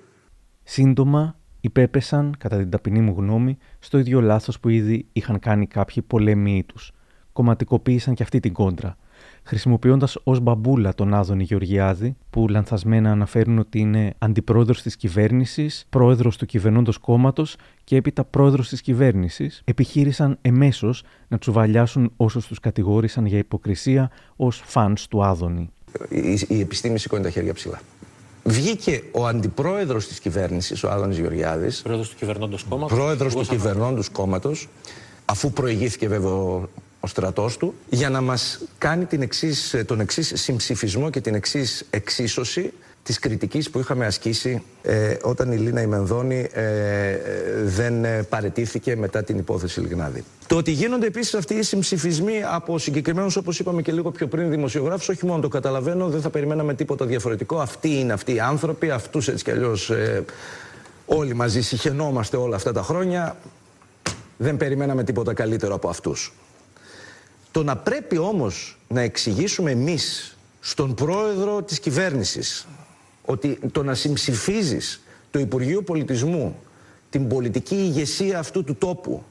[0.63, 6.03] Σύντομα υπέπεσαν, κατά την ταπεινή μου γνώμη, στο ίδιο λάθος που ήδη είχαν κάνει κάποιοι
[6.03, 6.93] πολέμοι τους.
[7.33, 8.97] Κομματικοποίησαν και αυτή την κόντρα
[9.45, 16.36] χρησιμοποιώντας ως μπαμπούλα τον Άδωνη Γεωργιάδη, που λανθασμένα αναφέρουν ότι είναι αντιπρόεδρος της κυβέρνησης, πρόεδρος
[16.36, 23.26] του κυβερνώντος κόμματος και έπειτα πρόεδρος της κυβέρνησης, επιχείρησαν εμέσως να τσουβαλιάσουν όσους τους κατηγόρησαν
[23.26, 25.70] για υποκρισία ως φαν του Άδωνη.
[26.09, 27.80] Η, η επιστήμη σηκώνει τα χέρια ψηλά.
[28.45, 31.82] Βγήκε ο αντιπρόεδρος της κυβέρνησης, ο Άδωνης Γεωργιάδης.
[31.82, 32.99] Πρόεδρος του κυβερνώντος κόμματος.
[32.99, 34.68] Πρόεδρος του κυβερνώντος κόμματος.
[35.24, 36.68] Αφού προηγήθηκε βέβαια ο
[37.07, 42.73] στρατός του για να μας κάνει την εξής, τον εξής συμψηφισμό και την εξής εξίσωση
[43.05, 46.63] της κριτικής που είχαμε ασκήσει ε, όταν η Λίνα Ημενδόνη ε,
[47.11, 47.19] ε,
[47.65, 50.25] δεν ε, παρετήθηκε μετά την υπόθεση Λιγνάδη.
[50.47, 54.51] Το ότι γίνονται επίσης αυτοί οι συμψηφισμοί από συγκεκριμένους όπως είπαμε και λίγο πιο πριν
[54.51, 57.59] δημοσιογράφους όχι μόνο το καταλαβαίνω, δεν θα περιμέναμε τίποτα διαφορετικό.
[57.59, 59.93] Αυτοί είναι αυτοί οι άνθρωποι, αυτούς έτσι κι αλλιώς
[61.07, 63.37] όλοι μαζί συχαινόμαστε όλα αυτά τα χρόνια.
[64.37, 66.33] Δεν περιμέναμε τίποτα καλύτερο από αυτούς.
[67.55, 72.67] Το να πρέπει όμως να εξηγήσουμε εμείς στον πρόεδρο της κυβέρνησης
[73.25, 75.01] ότι το να συμψηφίζεις
[75.31, 76.57] το Υπουργείο Πολιτισμού
[77.11, 79.23] την πολιτική ηγεσία αυτού του τόπου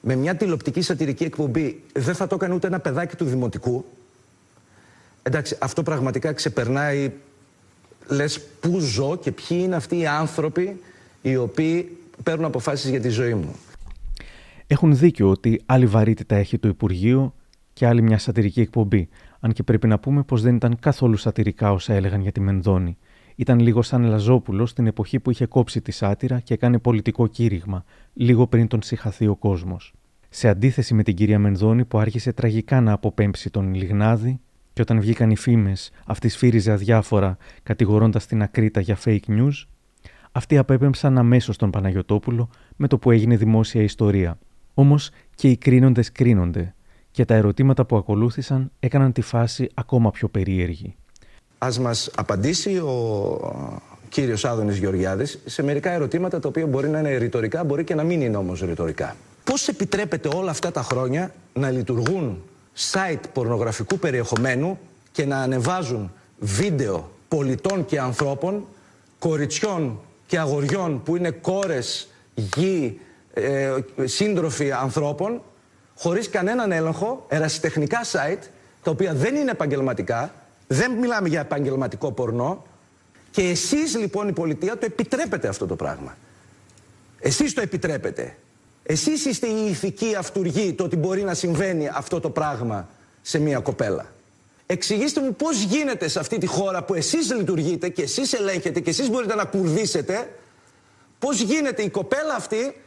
[0.00, 3.84] με μια τηλεοπτική σατυρική εκπομπή δεν θα το έκανε ούτε ένα παιδάκι του δημοτικού
[5.22, 7.12] εντάξει αυτό πραγματικά ξεπερνάει
[8.06, 10.80] λες πού ζω και ποιοι είναι αυτοί οι άνθρωποι
[11.22, 13.54] οι οποίοι παίρνουν αποφάσεις για τη ζωή μου.
[14.66, 17.34] Έχουν δίκιο ότι άλλη βαρύτητα έχει το Υπουργείο
[17.82, 19.08] και άλλη μια σατυρική εκπομπή,
[19.40, 22.96] αν και πρέπει να πούμε πως δεν ήταν καθόλου σατυρικά όσα έλεγαν για τη Μενδώνη.
[23.36, 27.84] Ήταν λίγο σαν Λαζόπουλος στην εποχή που είχε κόψει τη σάτυρα και έκανε πολιτικό κήρυγμα,
[28.14, 29.94] λίγο πριν τον συχαθεί ο κόσμος.
[30.28, 34.40] Σε αντίθεση με την κυρία Μενδώνη που άρχισε τραγικά να αποπέμψει τον Λιγνάδη,
[34.72, 39.64] και όταν βγήκαν οι φήμες, αυτή σφύριζε αδιάφορα, κατηγορώντας την Ακρίτα για fake news,
[40.32, 44.38] αυτοί απέπεμψαν αμέσως τον Παναγιοτόπουλο με το που έγινε δημόσια ιστορία.
[44.74, 46.74] Όμως και οι κρίνοντες κρίνονται,
[47.12, 50.94] και τα ερωτήματα που ακολούθησαν έκαναν τη φάση ακόμα πιο περίεργη.
[51.58, 57.16] Ας μας απαντήσει ο κύριος Άδωνης Γεωργιάδης σε μερικά ερωτήματα τα οποία μπορεί να είναι
[57.16, 59.16] ρητορικά, μπορεί και να μην είναι όμως ρητορικά.
[59.44, 62.42] Πώς επιτρέπεται όλα αυτά τα χρόνια να λειτουργούν
[62.92, 64.78] site πορνογραφικού περιεχομένου
[65.12, 68.64] και να ανεβάζουν βίντεο πολιτών και ανθρώπων,
[69.18, 73.00] κοριτσιών και αγοριών που είναι κόρες, γη,
[73.34, 75.40] ε, σύντροφοι ανθρώπων
[76.02, 78.42] χωρίς κανέναν έλεγχο, ερασιτεχνικά site,
[78.82, 80.34] τα οποία δεν είναι επαγγελματικά,
[80.66, 82.66] δεν μιλάμε για επαγγελματικό πορνό,
[83.30, 86.16] και εσείς λοιπόν η πολιτεία το επιτρέπετε αυτό το πράγμα.
[87.20, 88.36] Εσείς το επιτρέπετε.
[88.82, 92.88] Εσείς είστε η ηθική αυτούργη το ότι μπορεί να συμβαίνει αυτό το πράγμα
[93.22, 94.06] σε μια κοπέλα.
[94.66, 98.90] Εξηγήστε μου πώς γίνεται σε αυτή τη χώρα που εσείς λειτουργείτε και εσείς ελέγχετε και
[98.90, 100.32] εσείς μπορείτε να κουρδίσετε,
[101.18, 102.81] πώς γίνεται η κοπέλα αυτή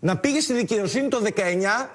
[0.00, 1.40] να πήγε στη δικαιοσύνη το 19,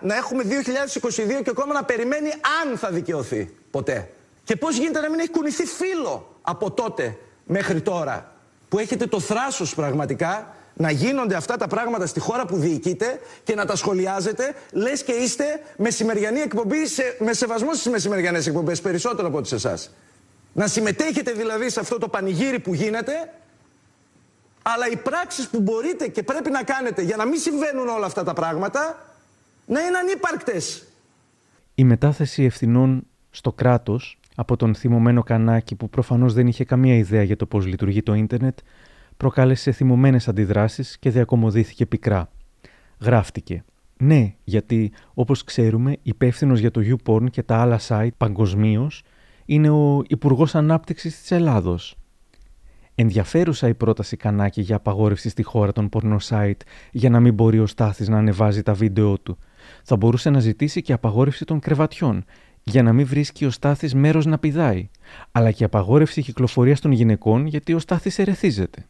[0.01, 4.10] να έχουμε 2022 και ακόμα να περιμένει αν θα δικαιωθεί ποτέ.
[4.43, 8.32] Και πώς γίνεται να μην έχει κουνηθεί φίλο από τότε μέχρι τώρα
[8.70, 13.56] που έχετε το θράσος πραγματικά να γίνονται αυτά τα πράγματα στη χώρα που διοικείτε και
[13.56, 19.28] να τα σχολιάζετε, λες και είστε μεσημεριανή εκπομπή σε, με σεβασμό στις μεσημεριανές εκπομπές, περισσότερο
[19.28, 19.91] από ό,τι σε εσάς.
[20.53, 23.34] Να συμμετέχετε δηλαδή σε αυτό το πανηγύρι που γίνεται
[24.74, 28.24] αλλά οι πράξεις που μπορείτε και πρέπει να κάνετε για να μην συμβαίνουν όλα αυτά
[28.24, 29.05] τα πράγματα
[29.66, 30.88] να είναι ανύπαρκτες.
[31.76, 37.24] Η μετάθεση ευθυνών στο κράτος από τον θυμωμένο Κανάκη που προφανώς δεν είχε καμία ιδέα
[37.24, 38.57] για το πώς λειτουργεί το ίντερνετ
[39.18, 42.30] προκάλεσε θυμωμένες αντιδράσεις και διακομωδήθηκε πικρά.
[43.01, 43.63] Γράφτηκε.
[43.97, 49.03] Ναι, γιατί όπως ξέρουμε υπεύθυνος για το YouPorn και τα άλλα site παγκοσμίως
[49.45, 51.97] είναι ο Υπουργός Ανάπτυξης της Ελλάδος
[52.96, 57.66] Ενδιαφέρουσα η πρόταση Κανάκη για απαγόρευση στη χώρα των πορνοσάιτ για να μην μπορεί ο
[57.66, 59.38] Στάθης να ανεβάζει τα βίντεο του.
[59.84, 62.24] Θα μπορούσε να ζητήσει και απαγόρευση των κρεβατιών,
[62.64, 64.89] για να μην βρίσκει ο Στάθης μέρος να πηδάει,
[65.32, 68.86] αλλά και απαγόρευση κυκλοφορίας των γυναικών γιατί ο Στάθης ερεθίζεται.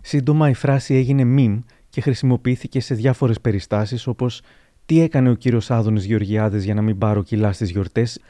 [0.00, 4.42] Σύντομα η φράση έγινε μιμ και χρησιμοποιήθηκε σε διάφορες περιστάσεις όπως
[4.86, 8.20] «Τι έκανε ο κύριος Άδωνης Γεωργιάδης για να μην πάρω κιλά στις γιορτές,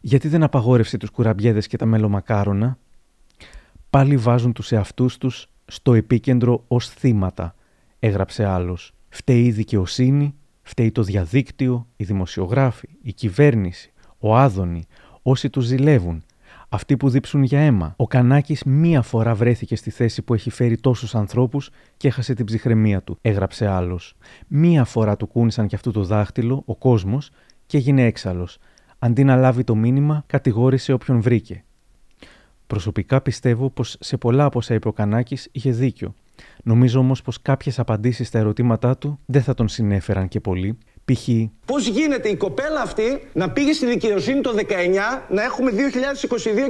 [0.00, 2.78] γιατί δεν απαγόρευσε τους κουραμπιέδες και τα μελομακάρονα».
[3.98, 7.54] Πάλι βάζουν τους εαυτούς τους στο επίκεντρο ως θύματα,
[7.98, 8.92] έγραψε άλλος.
[9.08, 14.86] Φταίει η δικαιοσύνη, φταίει το διαδίκτυο, οι δημοσιογράφοι, η κυβέρνηση, ο Άδωνη,
[15.22, 16.24] όσοι τους ζηλεύουν,
[16.68, 17.94] αυτοί που δίψουν για αίμα.
[17.96, 22.44] Ο Κανάκης μία φορά βρέθηκε στη θέση που έχει φέρει τόσους ανθρώπους και έχασε την
[22.44, 24.14] ψυχραιμία του, έγραψε άλλος.
[24.46, 27.30] Μία φορά του κούνησαν και αυτού το δάχτυλο, ο κόσμος,
[27.66, 28.58] και έγινε έξαλλος.
[28.98, 31.62] Αντί να λάβει το μήνυμα, κατηγόρησε όποιον βρήκε.
[32.68, 36.14] Προσωπικά πιστεύω πως σε πολλά από όσα είπε ο Κανάκης είχε δίκιο.
[36.64, 41.28] Νομίζω όμως πως κάποιες απαντήσεις στα ερωτήματά του δεν θα τον συνέφεραν και πολύ, π.χ.
[41.64, 44.62] Πώς γίνεται η κοπέλα αυτή να πήγε στη δικαιοσύνη το 19,
[45.28, 45.74] να έχουμε 2022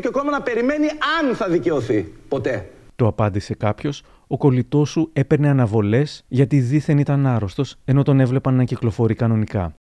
[0.01, 0.87] και ακόμα να περιμένει
[1.21, 2.71] αν θα δικαιωθεί; Ποτέ.
[2.97, 8.55] Το απάντησε κάποιος, ο κολλητός σου έπαιρνε αναβολές γιατί δίθεν ήταν άρρωστος, ενώ τον έβλεπαν
[8.55, 9.75] να κυκλοφορεί κανονικά.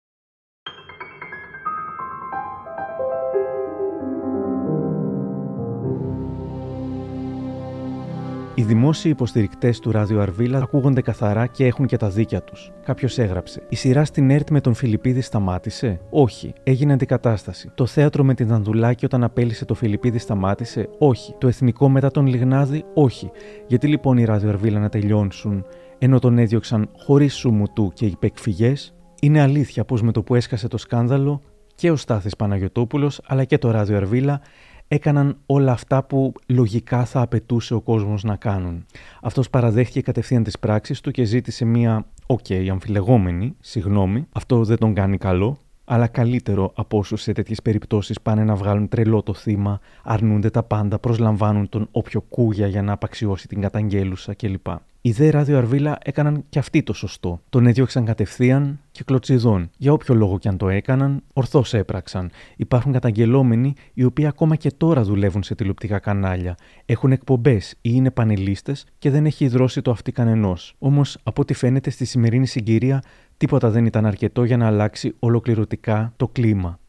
[8.66, 12.72] Δημόσιοι υποστηρικτές του Ράδιο Αρβίλα ακούγονται καθαρά και έχουν και τα δίκια τους.
[12.84, 13.62] Κάποιος έγραψε.
[13.70, 16.54] Η σειρά στην ΕΡΤ με τον Φιλιππίδη σταμάτησε; Όχι.
[16.64, 17.72] Έγινε αντικατάσταση.
[17.76, 21.36] Το θέατρο με την Δανδουλάκη όταν απέλησε το Φιλιππίδη σταμάτησε; Όχι.
[21.38, 23.32] Το εθνικό μετά τον Λιγνάδη; Όχι.
[23.68, 25.66] Γιατί λοιπόν οι Ράδιο Αρβίλα να τελειώσουν
[25.98, 30.78] ενώ τον έδιωξαν χωρίς σουμουτού και υπεκφυγές; Είναι αλήθεια πως με το που έσκασε το
[30.78, 31.42] σκάνδαλο
[31.76, 34.42] και ο Στάθης Παναγιωτόπουλος αλλά και το Ράδιο Αρβίλα
[34.88, 38.86] έκαναν όλα αυτά που λογικά θα απαιτούσε ο κόσμος να κάνουν.
[39.22, 44.78] Αυτός παραδέχτηκε κατευθείαν τις πράξεις του και ζήτησε μία OK, okay, αμφιλεγόμενη, συγγνώμη, αυτό δεν
[44.78, 49.34] τον κάνει καλό, αλλά καλύτερο από όσους σε τέτοιες περιπτώσεις πάνε να βγάλουν τρελό το
[49.34, 54.68] θύμα, αρνούνται τα πάντα, προσλαμβάνουν τον όποιο Κούγια για να απαξιώσει την καταγγέλουσα κλπ.
[55.06, 57.42] Οι δε Ράδιο Αρβύλα έκαναν και αυτοί το σωστό.
[57.50, 59.70] Τον έδιωξαν κατευθείαν και κλωτσιδών.
[59.78, 62.32] Για όποιο λόγο και αν το έκαναν, ορθώς έπραξαν.
[62.56, 66.58] Υπάρχουν καταγγελόμενοι οι οποίοι ακόμα και τώρα δουλεύουν σε τηλεοπτικά κανάλια.
[66.86, 70.76] Έχουν εκπομπές ή είναι πανελίστες και δεν έχει δρώσει το αυτή κανενός.
[70.80, 73.02] Όμως, από ό,τι φαίνεται στη σημερινή συγκυρία,
[73.38, 76.80] τίποτα δεν ήταν αρκετό για να αλλάξει ολοκληρωτικά το κλίμα.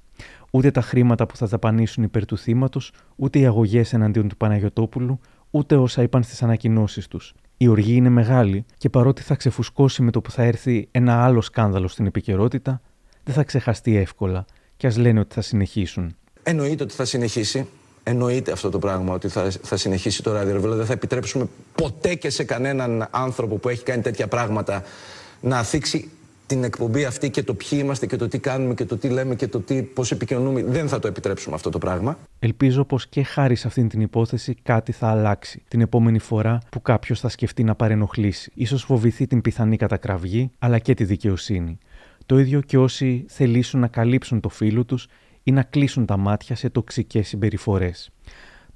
[0.50, 5.20] Ούτε τα χρήματα που θα δαπανίσουν υπέρ του θύματος, ούτε οι αγωγές εναντίον του Παναγιοτόπουλου,
[5.50, 7.34] ούτε όσα είπαν στις ανακοινώσεις τους.
[7.56, 11.40] Η οργή είναι μεγάλη και παρότι θα ξεφουσκώσει με το που θα έρθει ένα άλλο
[11.40, 12.80] σκάνδαλο στην επικαιρότητα,
[13.24, 14.44] δεν θα ξεχαστεί εύκολα
[14.76, 16.16] και ας λένε ότι θα συνεχίσουν.
[16.42, 17.66] Εννοείται ότι θα συνεχίσει.
[18.02, 20.76] Εννοείται αυτό το πράγμα ότι θα, θα συνεχίσει το ραδιορβέλο.
[20.76, 24.82] Δεν θα επιτρέψουμε ποτέ και σε κανέναν άνθρωπο που έχει κάνει τέτοια πράγματα
[25.40, 26.10] να θίξει
[26.46, 29.34] την εκπομπή αυτή και το ποιοι είμαστε και το τι κάνουμε και το τι λέμε
[29.34, 30.62] και το τι, πώς επικοινωνούμε.
[30.62, 32.18] Δεν θα το επιτρέψουμε αυτό το πράγμα.
[32.38, 36.82] Ελπίζω πως και χάρη σε αυτήν την υπόθεση κάτι θα αλλάξει την επόμενη φορά που
[36.82, 38.52] κάποιος θα σκεφτεί να παρενοχλήσει.
[38.54, 41.78] Ίσως φοβηθεί την πιθανή κατακραυγή αλλά και τη δικαιοσύνη.
[42.26, 45.08] Το ίδιο και όσοι θελήσουν να καλύψουν το φίλο τους
[45.42, 48.10] ή να κλείσουν τα μάτια σε τοξικές συμπεριφορές.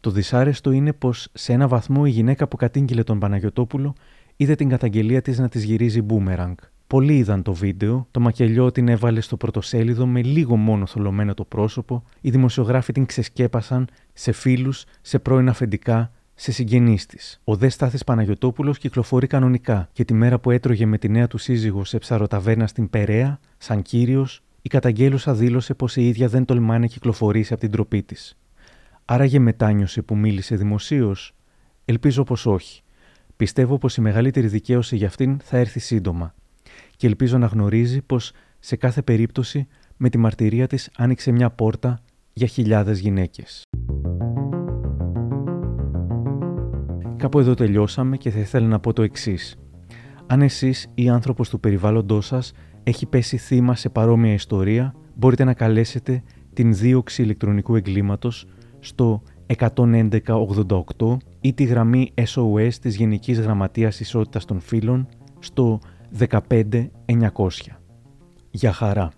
[0.00, 3.94] Το δυσάρεστο είναι πως σε ένα βαθμό η γυναίκα που κατήγγειλε τον Παναγιωτόπουλο
[4.36, 6.56] είδε την καταγγελία της να της γυρίζει μπούμεραγκ.
[6.90, 11.44] Πολλοί είδαν το βίντεο, το μακελιό την έβαλε στο πρωτοσέλιδο με λίγο μόνο θολωμένο το
[11.44, 17.40] πρόσωπο, οι δημοσιογράφοι την ξεσκέπασαν σε φίλους, σε πρώην αφεντικά, σε συγγενείς της.
[17.44, 21.38] Ο δες Στάθης Παναγιοτόπουλος κυκλοφορεί κανονικά και τη μέρα που έτρωγε με τη νέα του
[21.38, 26.78] σύζυγο σε ψαροταβέρνα στην Περαία, σαν κύριος, η καταγγέλουσα δήλωσε πως η ίδια δεν τολμάει
[26.78, 28.36] να κυκλοφορήσει από την τροπή της.
[29.04, 31.34] Άραγε μετάνιωσε που μίλησε δημοσίως.
[31.84, 32.82] Ελπίζω πως όχι.
[33.36, 36.34] Πιστεύω πως η μεγαλύτερη δικαίωση για αυτήν θα έρθει σύντομα
[37.00, 41.98] και ελπίζω να γνωρίζει πως σε κάθε περίπτωση με τη μαρτυρία της άνοιξε μια πόρτα
[42.32, 43.62] για χιλιάδες γυναίκες.
[47.16, 49.56] Κάπου εδώ τελειώσαμε και θα ήθελα να πω το εξής.
[50.26, 55.54] Αν εσείς ή άνθρωπος του περιβάλλοντός σας έχει πέσει θύμα σε παρόμοια ιστορία, μπορείτε να
[55.54, 56.22] καλέσετε
[56.52, 58.46] την δίωξη ηλεκτρονικού εγκλήματος
[58.78, 59.22] στο
[59.58, 65.80] 11188 ή τη γραμμή SOS της Γενικής Γραμματείας Ισότητας των Φύλων στο
[66.18, 67.76] 15900.
[68.50, 69.10] Για χαρά.